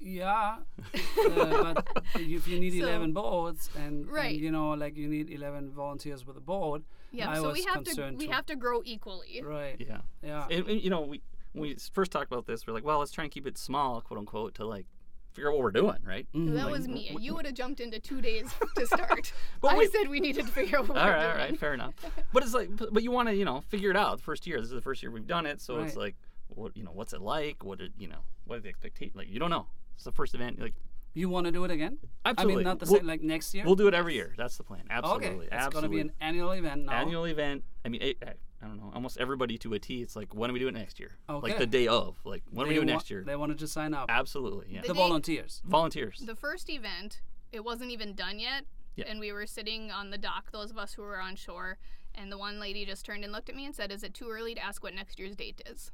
[0.00, 0.56] Yeah,
[0.94, 4.32] uh, but if you need So- 11 boats and, Right.
[4.34, 7.48] and you know like you need 11 volunteers with a boat, Yeah, I so we
[7.60, 8.32] was have to we too.
[8.32, 9.42] have to grow equally.
[9.44, 9.76] right?
[9.78, 9.98] yeah.
[10.22, 10.46] Yeah.
[10.50, 13.10] And, and, you know, we when we first talked about this, we're like, well, let's
[13.12, 14.86] try and keep it small, quote unquote, to like
[15.32, 16.26] figure out what we're doing, right?
[16.34, 16.54] Mhm.
[16.54, 17.08] That Like, was me.
[17.08, 19.32] w- You would have jumped into two days to start.
[19.60, 21.36] But I wait- said we needed to figure out what all we're right, doing.
[21.50, 21.94] right, fair enough.
[22.32, 24.46] But it's like, but, but you want to, you know, figure it out the first
[24.46, 24.58] year.
[24.58, 26.14] This is the first year we've done it, so it's like,
[26.48, 27.64] what, you know, what's it like?
[27.64, 29.16] What, it, you know, what are the expectations?
[29.16, 29.66] Like, you don't know.
[29.94, 30.60] It's the first event.
[30.60, 30.74] Like,
[31.14, 31.98] You want to do it again?
[32.24, 32.54] absolutely.
[32.54, 33.64] I mean, not the we'll, same like next year.
[33.64, 34.34] We'll do it every year.
[34.36, 34.82] That's the plan.
[34.90, 35.26] Absolutely.
[35.28, 35.80] okay, it's absolutely.
[35.80, 36.92] gonna be an annual event now.
[36.92, 37.64] annual event.
[37.84, 38.16] I mean, it,
[38.62, 40.02] I don't know, almost everybody to a T.
[40.02, 41.12] It's like, when do we do it next year?
[41.28, 41.48] Okay.
[41.48, 42.18] Like the day of.
[42.24, 43.22] Like, when do we They do it wa- next year?
[43.24, 44.06] They wanted to sign up.
[44.10, 44.82] Absolutely, yeah.
[44.82, 45.62] The the day- volunteers.
[45.64, 46.22] Volunteers.
[46.24, 47.20] The first event,
[47.52, 48.64] it wasn't even done yet,
[48.96, 49.04] Yeah.
[49.08, 51.78] and we were sitting on the dock, those of us who were on shore,
[52.14, 54.28] and the one lady just turned and looked at me and said, "Is it too
[54.30, 55.92] early to ask what next year's date is?"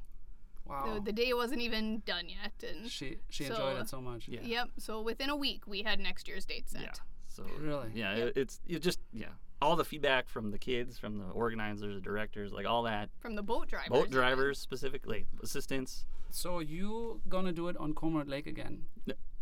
[0.65, 0.93] Wow.
[0.95, 4.27] The, the day wasn't even done yet, and she she enjoyed it so much.
[4.27, 4.39] Yeah.
[4.43, 4.69] yep.
[4.77, 6.81] So within a week, we had next year's date set.
[6.81, 6.91] yeah.
[7.27, 7.89] So Really?
[7.95, 8.27] yeah, Yep.
[8.27, 9.29] it, it's you just yeah,
[9.61, 13.35] all the feedback from the kids, from the organizers, the directors, like all that, From
[13.35, 13.89] the boat drivers.
[13.89, 14.11] boat even.
[14.11, 16.05] drivers specifically, assistants.
[16.29, 18.83] So you gonna do it on Cormorant Lake again?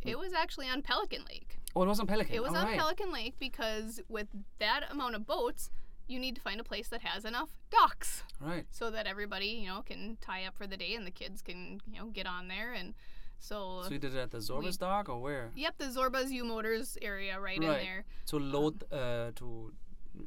[0.03, 1.57] It was actually on Pelican Lake.
[1.75, 2.33] Oh, it was on Pelican.
[2.33, 2.77] It was All on right.
[2.79, 4.27] Pelican Lake because with
[4.59, 5.69] that amount of boats,
[6.07, 8.65] you need to find a place that has enough docks Right.
[8.71, 11.79] so that everybody, you know, can tie up for the day and the kids can,
[11.91, 12.93] you know, get on there and
[13.39, 15.51] so, So you did it at the Zorbaz dock or where?
[15.55, 17.81] yep, the Zorbaz U Motors area right, in Right.
[17.81, 18.05] there.
[18.27, 19.73] To load uh to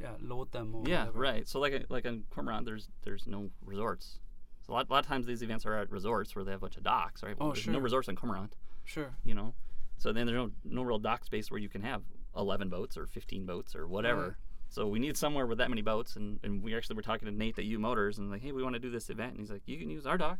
[0.00, 1.18] yeah load them or Yeah, whatever.
[1.20, 1.46] right.
[1.48, 4.18] So like like on Cormorant, there's there's no resorts.
[4.66, 6.60] So a lot, a lot of times these events are at resorts where they have
[6.60, 7.38] a bunch of docks, right?
[7.38, 9.14] Well, Oh, there's no resorts on Cormorant, Sure.
[9.22, 9.54] you know.
[9.98, 12.02] So then there's no no real dock space where you can have
[12.36, 14.38] 11 boats or 15 boats or whatever.
[14.74, 17.32] So we need somewhere with that many boats, and, and we actually were talking to
[17.34, 19.50] Nate at U Motors, and like, hey, we want to do this event, and he's
[19.50, 20.38] like, you can use our dock.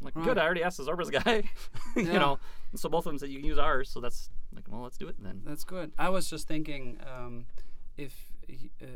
[0.00, 0.24] I'm like, Right.
[0.24, 0.38] good.
[0.38, 1.42] I already asked the Zorbaz guy,
[1.96, 2.18] you Yeah.
[2.18, 2.38] know.
[2.70, 3.90] And so both of them said you can use ours.
[3.90, 5.42] So that's like, well, let's do it then.
[5.44, 5.92] That's good.
[5.98, 7.44] I was just thinking um,
[7.98, 8.32] if
[8.82, 8.86] uh,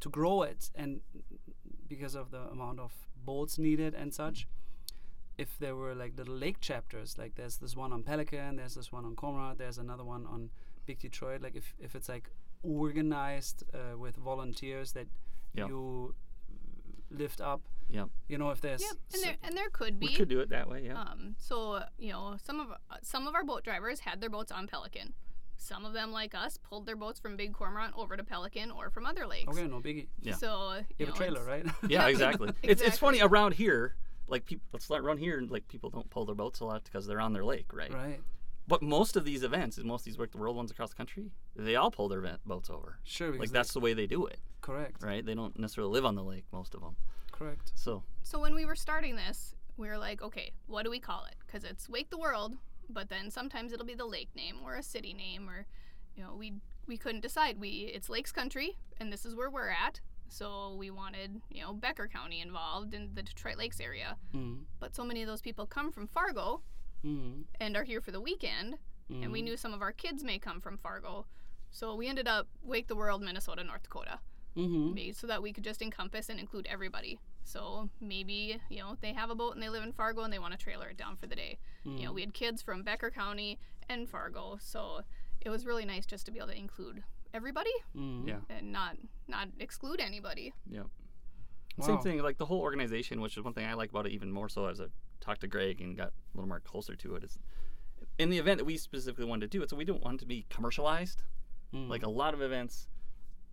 [0.00, 1.00] to grow it and
[1.88, 2.92] because of the amount of
[3.24, 4.46] boats needed and such,
[5.38, 8.92] if there were like little lake chapters, like there's this one on Pelican, there's this
[8.92, 10.50] one on Cormorant, there's another one on
[10.86, 11.40] Big Detroit.
[11.40, 12.28] Like if, if it's like
[12.62, 15.06] organized uh, with volunteers that
[15.54, 15.66] Yeah.
[15.68, 16.14] you
[17.10, 18.08] lift up, Yep.
[18.28, 20.08] you know, if there's Yep, and there and there could be.
[20.08, 20.84] We could do it that way.
[20.86, 21.00] Yeah.
[21.00, 24.30] Um, so uh, you know, some of uh, some of our boat drivers had their
[24.30, 25.14] boats on Pelican.
[25.58, 28.90] Some of them, like us, pulled their boats from Big Cormorant over to Pelican or
[28.90, 29.48] from other lakes.
[29.56, 30.08] okay, no biggie.
[30.20, 30.34] Yeah.
[30.34, 31.64] So uh, You have know, a trailer, right?
[31.64, 32.50] Yeah, Yeah, exactly.
[32.62, 33.94] It's it's funny around here.
[34.26, 35.38] Like people, let's let around here.
[35.38, 37.92] And like people don't pull their boats a lot because they're on their lake, right?
[37.92, 38.20] right.
[38.68, 40.96] But most of these events, and most of these Wake the World ones across the
[40.96, 42.98] country, they all pull their event boats over.
[43.04, 43.34] Sure.
[43.34, 45.02] Like that's the way they do it, correct.
[45.02, 45.24] right?
[45.24, 46.96] They don't necessarily live on the lake, most of them.
[47.32, 47.72] Correct.
[47.74, 51.24] So So when we were starting this, we were like, okay, what do we call
[51.24, 51.34] it?
[51.44, 52.56] Because it's Wake the World,
[52.88, 55.66] but then sometimes it'll be the lake name or a city name, or
[56.14, 56.54] you know, we
[56.86, 57.58] we couldn't decide.
[57.58, 60.00] We it's Lakes Country, and this is where we're at.
[60.28, 64.16] So we wanted, you know, Becker County involved in the Detroit Lakes area.
[64.34, 64.60] Mm.
[64.80, 66.62] But so many of those people come from Fargo
[67.04, 67.44] Mm.
[67.60, 68.78] and are here for the weekend,
[69.10, 69.44] and we Mhm.
[69.44, 71.26] knew some of our kids may come from Fargo.
[71.70, 74.20] So we ended up Wake the World, Minnesota, North Dakota,
[74.56, 74.94] Mm-hmm.
[74.94, 77.18] made so that we could just encompass and include everybody.
[77.44, 80.38] So maybe you know they have a boat and they live in Fargo and they
[80.38, 81.58] want to trailer it down for the day.
[81.84, 85.02] You know we had kids from Becker County and Fargo, so
[85.40, 87.02] it was really nice just to be able to include
[87.34, 88.28] everybody Mm.
[88.28, 90.52] yeah, and not not exclude anybody.
[90.70, 90.86] yep.
[91.80, 92.22] Same thing.
[92.22, 94.66] Like the whole organization, which is one thing I like about it even more so
[94.66, 94.86] as I
[95.20, 97.24] talked to Greg and got a little more closer to it.
[97.24, 97.38] Is
[98.18, 100.20] in the event that we specifically wanted to do it, so we don't want it
[100.20, 101.22] to be commercialized.
[101.74, 101.88] Mm.
[101.88, 102.88] Like a lot of events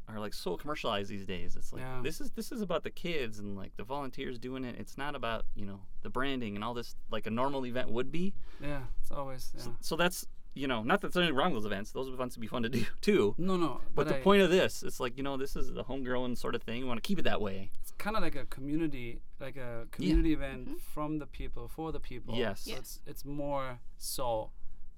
[0.10, 1.56] are like so commercialized these days.
[1.56, 2.02] It's like Yeah.
[2.04, 4.76] this is this is about the kids and like the volunteers doing it.
[4.80, 8.12] It's not about you know the branding and all this like a normal event would
[8.12, 8.34] be.
[8.62, 9.64] yeah, it's always yeah.
[9.82, 10.28] So that's
[10.60, 11.92] you know not that there's anything wrong with those events.
[11.92, 13.36] Those events would be fun to do too.
[13.38, 15.84] No, no, But, the I- point of this, it's like you know this is a
[15.84, 16.82] homegrown sort of thing.
[16.82, 17.72] We want to keep it that way.
[17.82, 22.00] it's kind of like a community, like a community event from the people for the
[22.00, 22.36] people.
[22.36, 22.62] Yes.
[22.62, 22.78] So Yeah.
[22.78, 24.52] it's it's more so.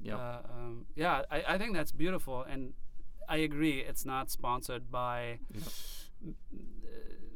[0.03, 0.17] Yep.
[0.17, 2.73] Uh, um, yeah, I, I think that's beautiful, and
[3.29, 3.79] I agree.
[3.89, 5.63] It's not sponsored by Yep.
[6.27, 6.31] uh,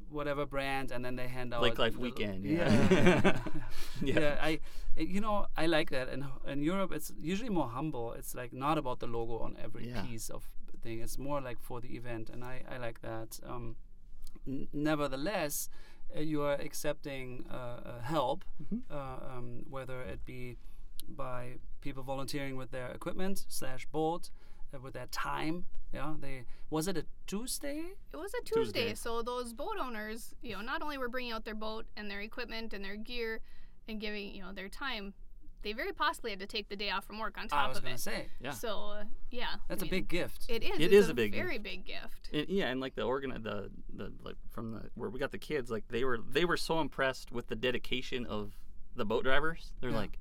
[0.09, 3.21] whatever brand, and then they hand out Lake Life Weekend, Yeah, yeah.
[4.01, 4.19] yeah.
[4.19, 4.37] Yeah.
[4.41, 4.59] I,
[4.97, 6.09] you know, I like that.
[6.09, 8.13] And in Europe, it's usually more humble.
[8.13, 10.01] It's like not about the logo on every Yeah.
[10.03, 10.43] piece of
[10.81, 11.01] thing.
[11.01, 13.39] It's more like for the event, and I, I like that.
[13.45, 13.75] Um,
[14.47, 15.69] n- nevertheless,
[16.15, 18.77] uh, you are accepting uh, uh, help, Mm-hmm.
[18.93, 20.57] uh, um, whether it be
[21.07, 24.29] by people volunteering with their equipment slash boat,
[24.73, 25.65] uh, with their time.
[25.93, 27.83] Yeah, they was it a Tuesday?
[28.13, 28.95] It was a Tuesday, Tuesday.
[28.95, 32.21] so those boat owners, you know, not only were bringing out their boat and their
[32.21, 33.39] equipment and their gear
[33.87, 35.13] and giving, you know, their time,
[35.61, 37.77] they very possibly had to take the day off from work on top I was
[37.77, 37.99] of gonna it.
[37.99, 38.51] say Yeah.
[38.51, 40.45] So uh, yeah, I that's a big gift.
[40.49, 40.79] It is.
[40.79, 42.29] It is a, a big very big gift.
[42.33, 45.37] And, yeah, and like the organ, the the like from the where we got the
[45.37, 48.53] kids, like they were they were so impressed with the dedication of
[48.95, 49.71] the boat drivers.
[49.81, 49.97] They're Yeah.
[49.97, 50.19] like,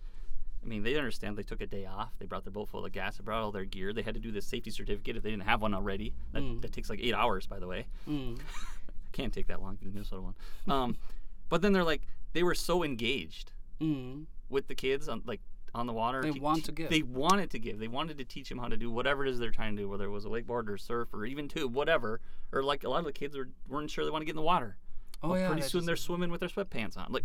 [0.64, 1.36] I mean, they understand.
[1.36, 2.12] They took a day off.
[2.18, 3.18] They brought their boat full of gas.
[3.18, 3.92] They brought all their gear.
[3.92, 6.14] They had to do this safety certificate if they didn't have one already.
[6.32, 6.62] That, Mm.
[6.62, 7.86] that takes like eight hours, by the way.
[8.08, 8.38] Mm.
[9.12, 9.78] Can't take that long.
[9.82, 10.34] The Minnesota one.
[10.66, 10.96] Um,
[11.50, 12.02] but then they're like,
[12.32, 14.24] they were so engaged Mm.
[14.48, 15.40] with the kids on like
[15.74, 16.22] on the water.
[16.22, 16.88] They te- want to give.
[16.88, 17.78] They wanted to give.
[17.80, 19.88] They wanted to teach them how to do whatever it is they're trying to do,
[19.88, 22.20] whether it was a wakeboard or surf or even tube, whatever.
[22.52, 24.36] Or like a lot of the kids were, weren't sure they want to get in
[24.36, 24.76] the water.
[25.22, 25.46] Oh Well, yeah.
[25.48, 27.06] pretty soon just- they're swimming with their sweatpants on.
[27.10, 27.24] Like,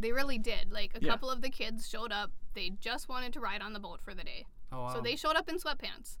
[0.00, 0.72] They really did.
[0.72, 1.10] Like a Yeah.
[1.10, 2.30] couple of the kids showed up.
[2.54, 4.46] They just wanted to ride on the boat for the day.
[4.72, 4.94] Oh wow.
[4.94, 6.18] So they showed up in sweatpants.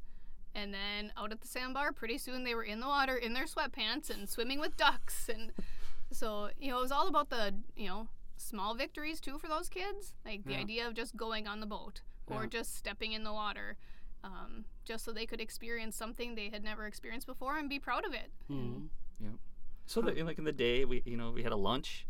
[0.54, 3.44] And then out at the sandbar, pretty soon they were in the water in their
[3.44, 5.28] sweatpants and swimming with ducks.
[5.28, 5.52] And
[6.10, 9.68] so, you know, it was all about the, you know, small victories too for those
[9.68, 10.14] kids.
[10.24, 10.60] Like the Yeah.
[10.60, 12.48] idea of just going on the boat or Yeah.
[12.48, 13.76] just stepping in the water,
[14.24, 18.04] um, just so they could experience something they had never experienced before and be proud
[18.04, 18.32] of it.
[18.50, 18.88] Mhm.
[19.86, 22.06] so that, like in the day, we you know we had a lunch,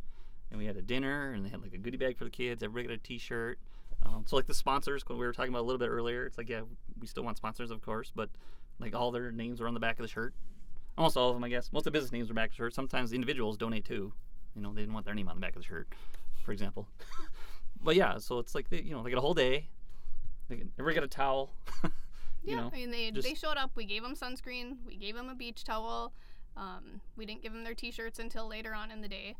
[0.51, 2.63] and we had a dinner, and they had like a goodie bag for the kids.
[2.63, 3.59] Everybody got a T-shirt.
[4.05, 6.27] Um, so like the sponsors, we were talking about a little bit earlier.
[6.27, 6.63] It's like yeah,
[7.01, 8.31] we still want sponsors, of course, but
[8.79, 10.35] like all their names were on the back of the shirt.
[10.97, 11.73] Almost all of them, I guess.
[11.73, 12.75] Most of the business names were back of the shirt.
[12.75, 14.13] Sometimes individuals donate too.
[14.55, 15.89] You know, they didn't want their name on the back of the shirt,
[16.45, 16.89] for example.
[17.83, 19.69] but yeah, so it's like they, you know, they get a whole day.
[20.49, 21.51] They get, everybody got a towel.
[21.85, 21.91] you
[22.45, 23.73] yeah, know, I mean, they, just- they showed up.
[23.75, 24.77] We gave them sunscreen.
[24.87, 26.13] We gave them a beach towel.
[26.57, 29.37] Um, we didn't give them their t-shirts until later on in the day.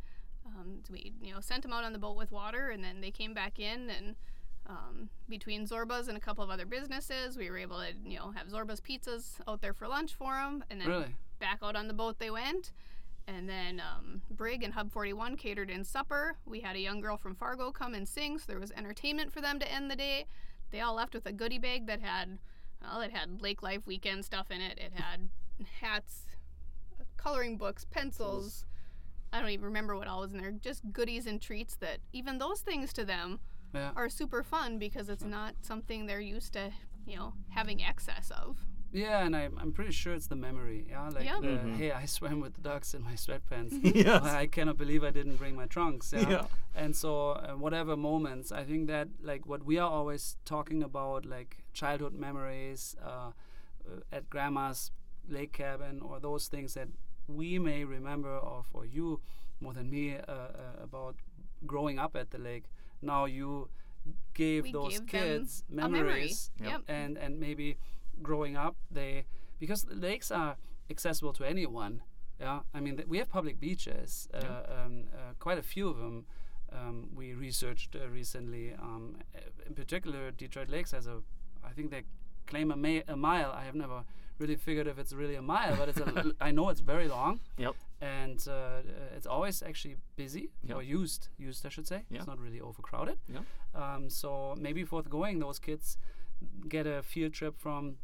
[0.59, 3.01] Um, so we, you know, sent them out on the boat with water, and then
[3.01, 3.91] they came back in.
[3.91, 4.17] And
[4.67, 8.31] um, between Zorbaz and a couple of other businesses, we were able to, you know,
[8.33, 10.65] have Zorbaz pizzas out there for lunch for them.
[10.71, 11.15] And then Really?
[11.39, 12.73] back out on the boat they went.
[13.27, 16.37] And then um, Brig and Hub 41 catered in supper.
[16.47, 19.43] We had a young girl from Fargo come and sing, so there was entertainment for
[19.43, 20.27] them to end the day.
[20.71, 22.39] They all left with a goodie bag that had,
[22.83, 24.79] well, it had Lake Life weekend stuff in it.
[24.79, 25.29] It had
[25.81, 26.23] hats,
[27.19, 28.65] coloring books, pencils.
[29.33, 30.53] I don't even remember what all was in there.
[30.53, 33.41] Just goodies and treats that even those things to them
[33.75, 33.91] Yeah.
[33.97, 36.73] are super fun because it's not something they're used to,
[37.07, 38.57] you know, having excess of.
[38.91, 40.87] Yeah, and I'm, I'm pretty sure it's the memory.
[40.89, 41.41] Yeah, like Yeah.
[41.43, 41.77] the, Mhm.
[41.77, 43.73] hey, I swam with the ducks in my sweatpants.
[43.95, 44.23] Yes.
[44.25, 46.11] I cannot believe I didn't bring my trunks.
[46.15, 46.29] Yeah.
[46.31, 46.47] Yeah.
[46.75, 51.27] And so, uh, whatever moments, I think that like what we are always talking about,
[51.27, 53.33] like childhood memories uh,
[53.87, 54.91] uh, at grandma's
[55.29, 56.89] lake cabin, or those things that
[57.29, 59.21] we may remember of, or you
[59.61, 60.49] more than me uh, uh,
[60.83, 61.17] about
[61.67, 62.65] growing up at the lake.
[63.03, 63.69] Now you
[64.35, 66.01] gave We those gave kids a memory.
[66.03, 66.71] memories Yep.
[66.71, 66.81] Yep.
[66.89, 67.77] and and maybe
[68.23, 69.27] growing up they
[69.59, 70.57] because the lakes are
[70.91, 72.01] accessible to anyone
[72.41, 75.99] yeah i mean th- we have public beaches uh, um, uh, quite a few of
[75.99, 76.25] them
[76.73, 79.17] um, we researched uh, recently um,
[79.67, 81.19] in particular detroit lakes has a
[81.65, 82.03] i think they
[82.47, 84.03] claim a, ma- a mile i have never
[84.39, 87.09] really figured if it's really a mile but it's a l- i know it's very
[87.09, 87.75] long Yep.
[88.01, 88.83] and uh,
[89.17, 90.77] it's always actually busy Yep.
[90.77, 92.19] or used used i should say Yeah.
[92.19, 93.45] it's not really overcrowded Yep.
[93.75, 95.99] um, so maybe forth going, those kids
[96.69, 97.97] get a field trip from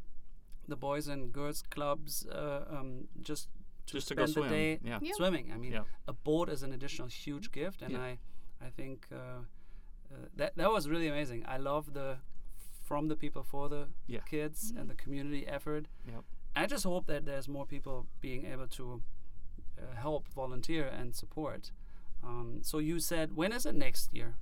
[0.66, 3.48] the boys and girls clubs uh, um, just
[3.86, 4.50] to Just to go spend swim.
[4.50, 4.98] day Yeah.
[5.02, 5.12] Yeah.
[5.16, 5.84] swimming i mean Yeah.
[6.08, 8.00] a boat is an additional huge gift and Yeah.
[8.08, 8.18] i
[8.66, 9.16] i think uh,
[10.12, 12.16] uh, that that was really amazing i love the
[12.84, 14.20] from the people for the Yeah.
[14.30, 16.22] kids and the community effort Yep.
[16.54, 19.02] i just hope that there's more people being able to
[19.78, 21.72] uh, help volunteer and support
[22.22, 24.34] um, so you said when is it next year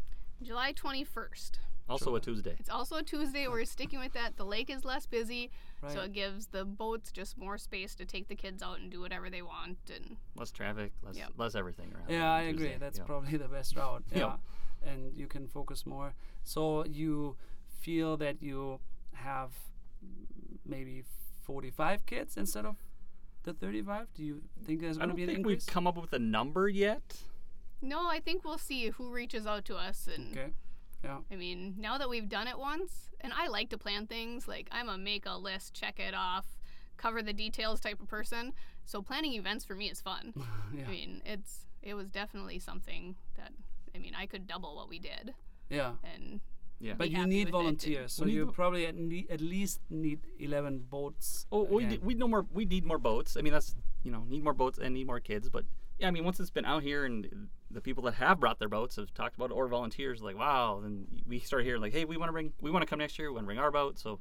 [0.43, 1.53] July 21st.
[1.89, 2.57] Also a Tuesday.
[2.59, 3.47] It's also a Tuesday.
[3.47, 4.37] We're sticking with that.
[4.37, 5.51] The lake is less busy,
[5.93, 9.01] so it gives the boats just more space to take the kids out and do
[9.01, 9.79] whatever they want.
[9.95, 11.33] And Less traffic, less Yep.
[11.37, 12.09] less everything around.
[12.09, 12.75] Yeah, on I agree.
[12.79, 13.05] That's Yeah.
[13.05, 14.03] probably the best route.
[14.13, 14.19] Yeah.
[14.85, 14.91] Yeah.
[14.91, 16.15] And you can focus more.
[16.43, 17.37] So you
[17.83, 18.81] feel that you
[19.15, 19.51] have
[20.65, 21.05] maybe
[21.45, 22.77] 45 kids instead of
[23.45, 24.07] the 35?
[24.15, 25.67] Do you think there's going to don't be an think increase?
[25.67, 27.03] we've come up with a number yet.
[27.81, 30.09] no, I think we'll see who reaches out to us.
[30.15, 30.51] And okay.
[31.05, 31.19] Yeah.
[31.33, 34.47] I mean, now that we've done it once, and I like to plan things.
[34.47, 36.47] Like I'm a make a list, check it off,
[36.97, 38.53] cover the details type of person.
[38.85, 40.33] So planning events for me is fun.
[40.75, 40.85] Yeah.
[40.87, 43.53] I mean, it's it was definitely something that
[43.95, 45.35] I mean I could double what we did,
[45.69, 45.93] Yeah.
[46.15, 46.41] and
[46.83, 46.95] Yeah.
[46.99, 50.81] But be you need volunteers, so need you probably at, ne- at least need 11
[50.91, 51.47] boats.
[51.53, 52.45] Oh, we d- we know more.
[52.53, 53.37] We need more boats.
[53.37, 55.49] I mean, that's you know, need more boats and need more kids.
[55.49, 55.65] But
[55.99, 58.69] yeah, I mean, once it's been out here and the people that have brought their
[58.69, 62.05] boats have talked about it, or volunteers, like wow, then we start hearing like, hey,
[62.05, 63.29] we want to bring, we want to come next year.
[63.29, 63.99] We want to bring our boat.
[63.99, 64.19] So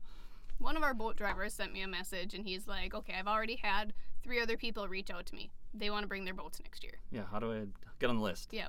[0.59, 3.55] One of our boat drivers sent me a message and he's like, okay, I've already
[3.55, 3.93] had
[4.23, 5.49] three other people reach out to me.
[5.73, 6.93] They want to bring their boats next year.
[7.11, 7.65] yeah, how do I
[7.99, 8.49] get on the list?
[8.51, 8.67] Yeah.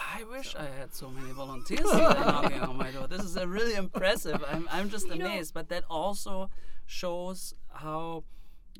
[0.00, 3.06] I wish I had so many volunteers here knocking on my door.
[3.06, 4.42] This is really impressive.
[4.48, 5.52] I'm, I'm just You know- amazed.
[5.54, 6.50] But that also
[6.86, 8.24] shows how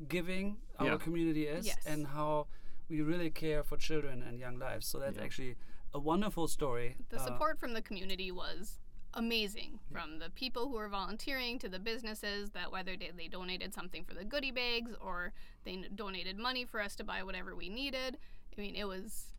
[0.07, 0.97] giving our Yeah.
[0.97, 1.77] community is Yes.
[1.85, 2.47] and how
[2.89, 4.87] we really care for children and young lives.
[4.87, 5.23] So that's Yeah.
[5.23, 5.55] actually
[5.93, 6.97] a wonderful story.
[7.09, 8.79] The Uh, support from the community was
[9.13, 9.79] amazing.
[9.91, 14.03] From the people who were volunteering to the businesses that whether they, they donated something
[14.05, 15.33] for the goodie bags or
[15.65, 18.17] they n- donated money for us to buy whatever we needed.
[18.57, 19.30] I mean, it was.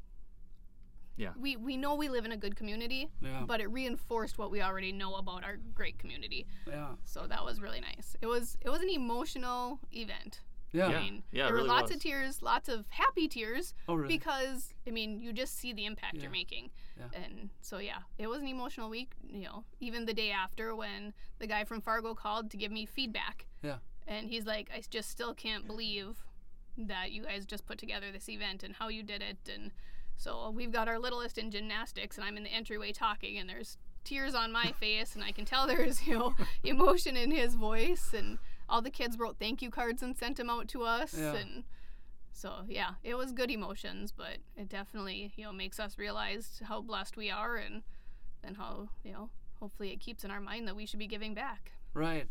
[1.17, 1.31] Yeah.
[1.39, 3.43] We, we know we live in a good community, Yeah.
[3.47, 6.47] but it reinforced what we already know about our great community.
[6.67, 6.89] yeah.
[7.05, 8.17] So that was really nice.
[8.23, 10.41] It was it was an emotional event.
[10.73, 10.89] Yeah.
[10.89, 10.99] Yeah.
[10.99, 13.95] I mean, yeah, it there really were lots of tears, lots of happy tears, Oh,
[13.95, 14.09] really?
[14.17, 16.23] because I mean, you just see the impact Yeah.
[16.23, 16.71] you're making.
[16.99, 17.21] Yeah.
[17.25, 19.13] And so yeah, it was an emotional week.
[19.29, 22.87] You know, even the day after when the guy from Fargo called to give me
[22.87, 23.79] feedback, Yeah.
[24.09, 26.25] and he's like, I just still can't believe
[26.79, 29.37] that you guys just put together this event and how you did it.
[29.55, 29.73] And
[30.23, 33.77] so we've got our littlest in gymnastics, and I'm in the entryway talking, and there's
[34.05, 38.13] tears on my face, and I can tell there's you know emotion in his voice,
[38.17, 41.35] and all the kids wrote thank you cards and sent them out to us, Yeah.
[41.35, 41.65] and
[42.33, 46.81] so yeah, it was good emotions, but it definitely you know makes us realize how
[46.81, 47.83] blessed we are, and
[48.45, 51.35] and how you know hopefully it keeps in our mind that we should be giving
[51.35, 51.73] back.
[51.95, 52.27] Right.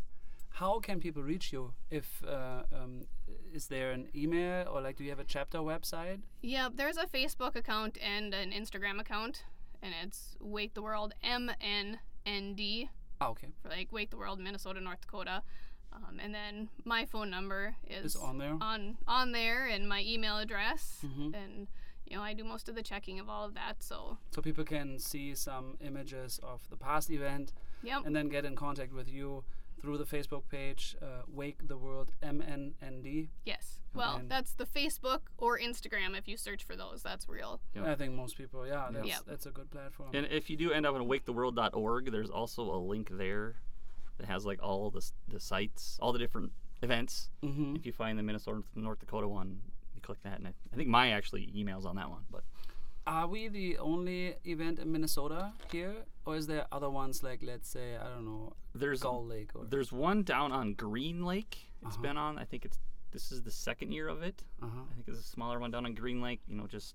[0.54, 1.72] How can people reach you?
[1.90, 3.06] If uh, um,
[3.52, 6.20] is there an email or like do you have a chapter website?
[6.42, 9.44] Yeah, there's a Facebook account and an Instagram account,
[9.82, 12.90] and it's Wake the World M N N D
[13.20, 15.42] Ah, okay, for like Wake the World Minnesota North Dakota.
[15.94, 18.56] Um, and then my phone number is is on there.
[18.60, 21.34] on on there, and my email address, Mhm.
[21.34, 21.68] and
[22.06, 23.82] you know I do most of the checking of all of that.
[23.82, 28.44] So so people can see some images of the past event yep, and then get
[28.44, 29.44] in contact with you
[29.82, 33.28] through the Facebook page uh, Wake the World MNND.
[33.44, 33.80] yes.
[33.94, 36.16] Well, And- that's the Facebook or Instagram.
[36.16, 37.60] If you search for those, that's real.
[37.74, 37.84] Yep.
[37.86, 39.20] I think most people, yeah, that's Yep.
[39.26, 40.10] that's a good platform.
[40.14, 43.56] And if you do end up on waketheworld.org, there's also a link there
[44.18, 47.28] that has like all the the sites, all the different events.
[47.42, 47.76] mm-hmm.
[47.76, 49.60] If you find the Minnesota North Dakota one,
[49.94, 52.22] you click that, and I, I think my actually emails on that one.
[52.30, 52.44] But
[53.06, 55.94] Are we the only event in Minnesota here,
[56.24, 59.64] or is there other ones like let's say I don't know there's Gull Lake or
[59.64, 61.58] there's one down on Green Lake.
[61.84, 62.02] It's Uh-huh.
[62.02, 62.38] been on.
[62.38, 62.78] I think it's
[63.10, 64.44] this is the second year of it.
[64.62, 66.40] uh huh I think it's a smaller one down on Green Lake.
[66.46, 66.94] You know, just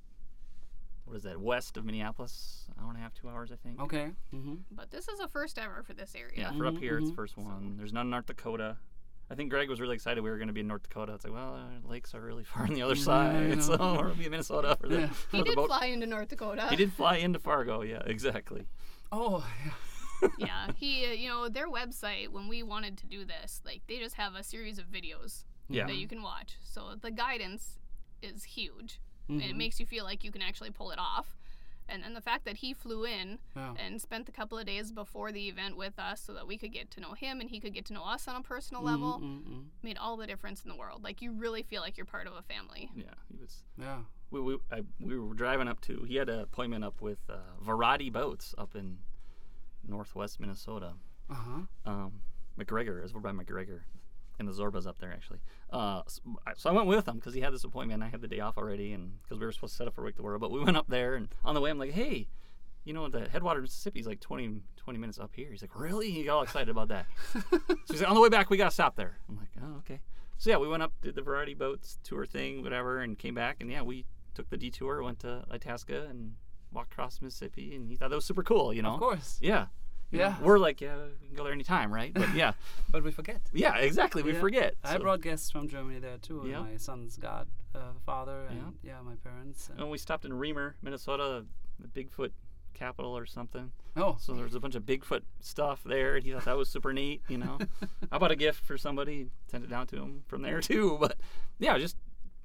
[1.05, 1.39] what is that?
[1.41, 3.81] West of Minneapolis, hour and a half, two hours, I think.
[3.81, 4.55] okay mm-hmm.
[4.71, 6.33] But this is a first ever for this area.
[6.37, 7.09] Yeah, for up Mhm, here, it's mhm.
[7.11, 7.75] the first one.
[7.77, 8.77] There's none in North Dakota.
[9.30, 11.13] I think Greg was really excited we were going to be in North Dakota.
[11.13, 13.78] It's like, well, uh, lakes are really far on the other Yeah, side, so we're
[14.03, 15.07] going to be in Minnesota for the, Yeah.
[15.30, 15.67] for He the did boat.
[15.67, 16.67] fly into North Dakota.
[16.69, 17.82] He did fly into Fargo.
[17.82, 18.67] Yeah, exactly.
[19.11, 23.61] oh yeah, yeah, he, uh, you know, their website when we wanted to do this,
[23.65, 25.86] like they just have a series of videos Yeah.
[25.88, 26.53] that you can watch.
[26.63, 27.78] So the guidance
[28.21, 28.99] is huge,
[29.30, 29.57] and it Mhm.
[29.57, 31.36] makes you feel like you can actually pull it off.
[31.89, 33.73] And then the fact that he flew in yeah.
[33.83, 36.71] and spent a couple of days before the event with us so that we could
[36.73, 38.85] get to know him and he could get to know us on a personal Mhm,
[38.85, 39.63] level mm, mm.
[39.83, 41.03] made all the difference in the world.
[41.03, 42.89] Like you really feel like you're part of a family.
[42.95, 43.63] Yeah, he was.
[43.77, 43.99] yeah
[44.31, 46.03] We, we, I, we were driving up to.
[46.07, 47.35] He had an appointment up with uh,
[47.65, 48.97] Varadi Boats up in
[49.88, 50.93] northwest Minnesota.
[51.29, 52.21] uh huh um,
[52.59, 53.81] McGregor is over by McGregor,
[54.39, 55.39] and the Zorbaz up there actually.
[55.71, 58.01] Uh, so, I, so I went with him because he had this appointment.
[58.01, 59.95] and I had the day off already, and because we were supposed to set up
[59.95, 61.91] for Wake the World, but we went up there, and on the way I'm like,
[61.91, 62.27] hey.
[62.85, 65.49] You know, the Headwater, Mississippi is like 20, 20 minutes up here.
[65.51, 66.09] He's like, really?
[66.09, 67.05] He got all excited about that.
[67.33, 69.17] so he's like, on the way back, we got to stop there.
[69.27, 69.99] I'm like, oh, okay.
[70.38, 73.57] So yeah, we went up, did the variety boats tour thing, whatever, and came back.
[73.59, 76.35] And yeah, we took the detour, went to Itasca, and
[76.71, 77.75] walked across Mississippi.
[77.75, 78.93] And he thought that was super cool, you know?
[78.93, 79.65] of course Yeah.
[80.11, 80.35] Yeah.
[80.41, 82.13] We're like, yeah, we can go there anytime, right?
[82.13, 82.53] But yeah.
[82.89, 84.23] but we forget yeah, exactly.
[84.23, 84.39] We Yeah.
[84.39, 84.75] forget.
[84.83, 86.45] I brought guests from Germany there too.
[86.49, 86.61] Yeah.
[86.61, 89.69] My son's godfather and yeah, my parents.
[89.69, 91.45] and- And we stopped in Remer, Minnesota,
[91.79, 92.31] the Bigfoot
[92.73, 93.71] capital or something.
[93.95, 96.93] oh, So there's a bunch of Bigfoot stuff there, and he thought that was super
[96.93, 97.21] neat.
[97.27, 97.57] You know,
[98.11, 99.29] I bought a gift for somebody?
[99.49, 100.97] Sent it down to him from there too.
[100.99, 101.17] But
[101.59, 101.97] yeah, just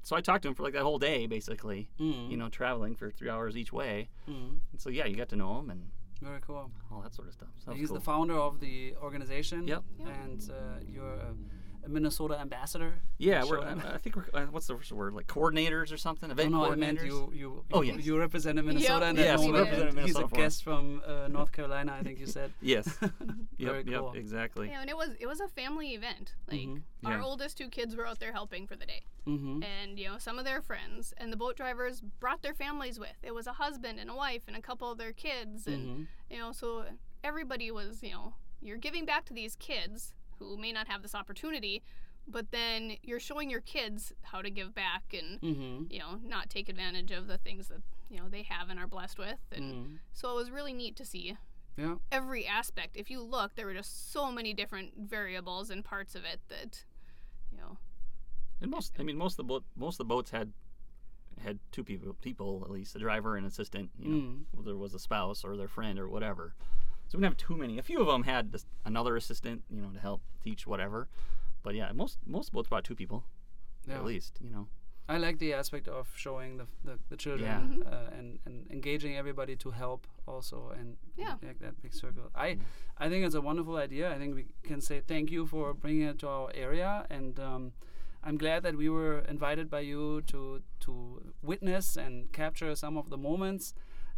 [0.02, 1.88] so I talked to him for like that whole day, basically.
[2.00, 4.08] mm, You know, traveling for three hours each way.
[4.28, 5.90] mm, And so yeah, you got to know him and
[6.22, 6.70] very cool.
[6.90, 7.48] all that sort of stuff.
[7.64, 7.98] So He's cool.
[7.98, 9.66] the founder of the organization.
[9.68, 9.82] Yep.
[9.98, 10.08] Yep.
[10.24, 10.54] And uh,
[10.92, 11.51] you're a, a
[11.86, 12.94] Minnesota ambassador.
[13.18, 13.60] Yeah, we're.
[13.60, 16.28] I, I think we're uh, what's the first word like coordinators or something.
[16.30, 16.78] Oh, Event no, I coordinators.
[16.78, 17.32] meant you.
[17.34, 17.64] You.
[17.72, 18.06] Oh, you, yes.
[18.06, 19.70] You represented Minnesota in that Yes, he moment.
[19.70, 22.52] represented He's a guest from uh, North Carolina, I think you said.
[22.60, 22.86] Yes.
[23.58, 23.86] Very yep.
[23.86, 24.12] cool.
[24.14, 24.16] Yep.
[24.16, 24.68] Exactly.
[24.68, 26.34] Yeah, and it was it was a family event.
[26.50, 26.82] Like Mhm.
[27.04, 27.24] our Yeah.
[27.24, 29.02] oldest two kids were out there helping for the day.
[29.24, 29.62] Mm-hmm.
[29.62, 33.14] and you know some of their friends and the boat drivers brought their families with
[33.22, 36.02] it was a husband and a wife and a couple of their kids and Mm-hmm.
[36.28, 36.84] you know so
[37.22, 40.12] everybody was you know you're giving back to these kids
[40.48, 41.82] who may not have this opportunity
[42.28, 45.84] but then you're showing your kids how to give back and Mm-hmm.
[45.90, 47.80] you know not take advantage of the things that
[48.10, 49.94] you know they have and are blessed with and Mm-hmm.
[50.12, 51.36] so it was really neat to see
[51.76, 51.96] Yeah.
[52.12, 56.24] every aspect if you look there were just so many different variables and parts of
[56.24, 56.84] it that
[57.50, 57.78] you know
[58.60, 60.52] And most, I mean, most of the boat, most of the boats had
[61.42, 63.90] had two people, people at least, a driver and assistant.
[63.98, 64.42] You know, Mm.
[64.52, 66.54] whether it was a spouse or their friend or whatever.
[67.12, 67.78] So we didn't have too many.
[67.78, 71.08] A few of them had this, another assistant, you know, to help teach whatever.
[71.62, 73.22] But yeah, most most boats brought two people
[73.86, 73.96] Yeah.
[73.96, 74.38] at least.
[74.40, 74.66] You know.
[75.10, 77.60] I like the aspect of showing the the, the children Yeah.
[77.60, 77.92] Mhm.
[77.92, 81.36] uh, and and engaging everybody to help also and Yeah.
[81.42, 82.30] like that big circle.
[82.34, 82.56] I
[82.96, 84.10] I think it's a wonderful idea.
[84.14, 87.38] I think we can say thank you for bringing it to our area and.
[87.38, 87.72] Um,
[88.24, 90.92] I'm glad that we were invited by you to to
[91.42, 93.74] witness and capture some of the moments.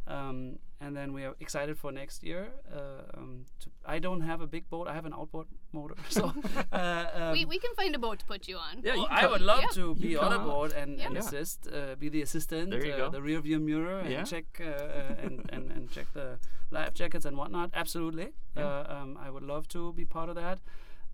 [0.06, 2.48] Um, and then we are excited for next year.
[2.70, 4.86] Uh, um, to, I don't have a big boat.
[4.86, 6.32] I have an outboard motor, so
[6.72, 8.82] uh, um, we, we can find a boat to put you on.
[8.82, 9.68] Yeah, well, can I would love Yeah.
[9.80, 10.46] to be on a come.
[10.46, 14.24] board and, and assist, uh, be the assistant, uh, the rear view mirror, and Yeah.
[14.24, 16.38] check uh, uh, and, and, and check the
[16.70, 17.70] life jackets and whatnot.
[17.72, 18.66] Absolutely, Yeah.
[18.66, 20.58] uh, um, I would love to be part of that.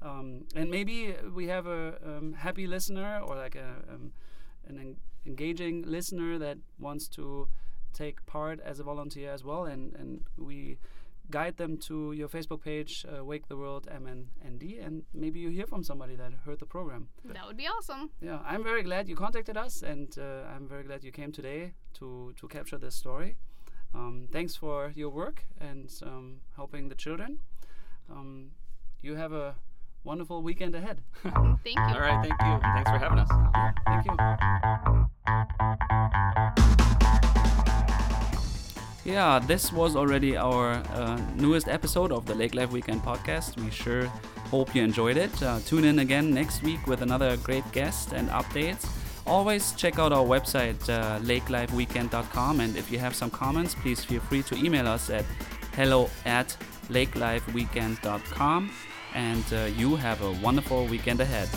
[0.02, 4.12] Um, and maybe we have a um, happy listener or like a um,
[4.66, 7.46] an en- engaging listener that wants to
[7.92, 10.78] take part as a volunteer as well, and and we
[11.30, 15.66] guide them to your Facebook page, uh, Wake the World MNND, and maybe you hear
[15.66, 17.08] from somebody that heard the program.
[17.24, 18.10] That would be awesome.
[18.20, 21.72] Yeah, I'm very glad you contacted us, and uh, I'm very glad you came today
[21.94, 23.36] to to capture this story.
[23.94, 27.38] Um, thanks for your work and um, helping the children.
[28.10, 28.52] Um,
[29.02, 29.56] you have a
[30.04, 31.02] wonderful weekend ahead.
[31.22, 31.82] Thank you.
[31.94, 33.30] All right, thank you, thanks for having us.
[33.86, 34.06] Thank
[36.94, 36.99] you.
[39.04, 43.56] Yeah, this was already our uh, newest episode of the Lake Life Weekend podcast.
[43.56, 44.04] We sure
[44.50, 45.42] hope you enjoyed it.
[45.42, 48.86] Uh, tune in again next week with another great guest and updates.
[49.26, 54.20] Always check out our website, uh, lakelifeweekend.com, and if you have some comments, please feel
[54.20, 55.24] free to email us at
[55.74, 56.54] hello at
[56.88, 58.70] lakelifeweekend.com.
[59.14, 61.48] And uh, you have a wonderful weekend ahead.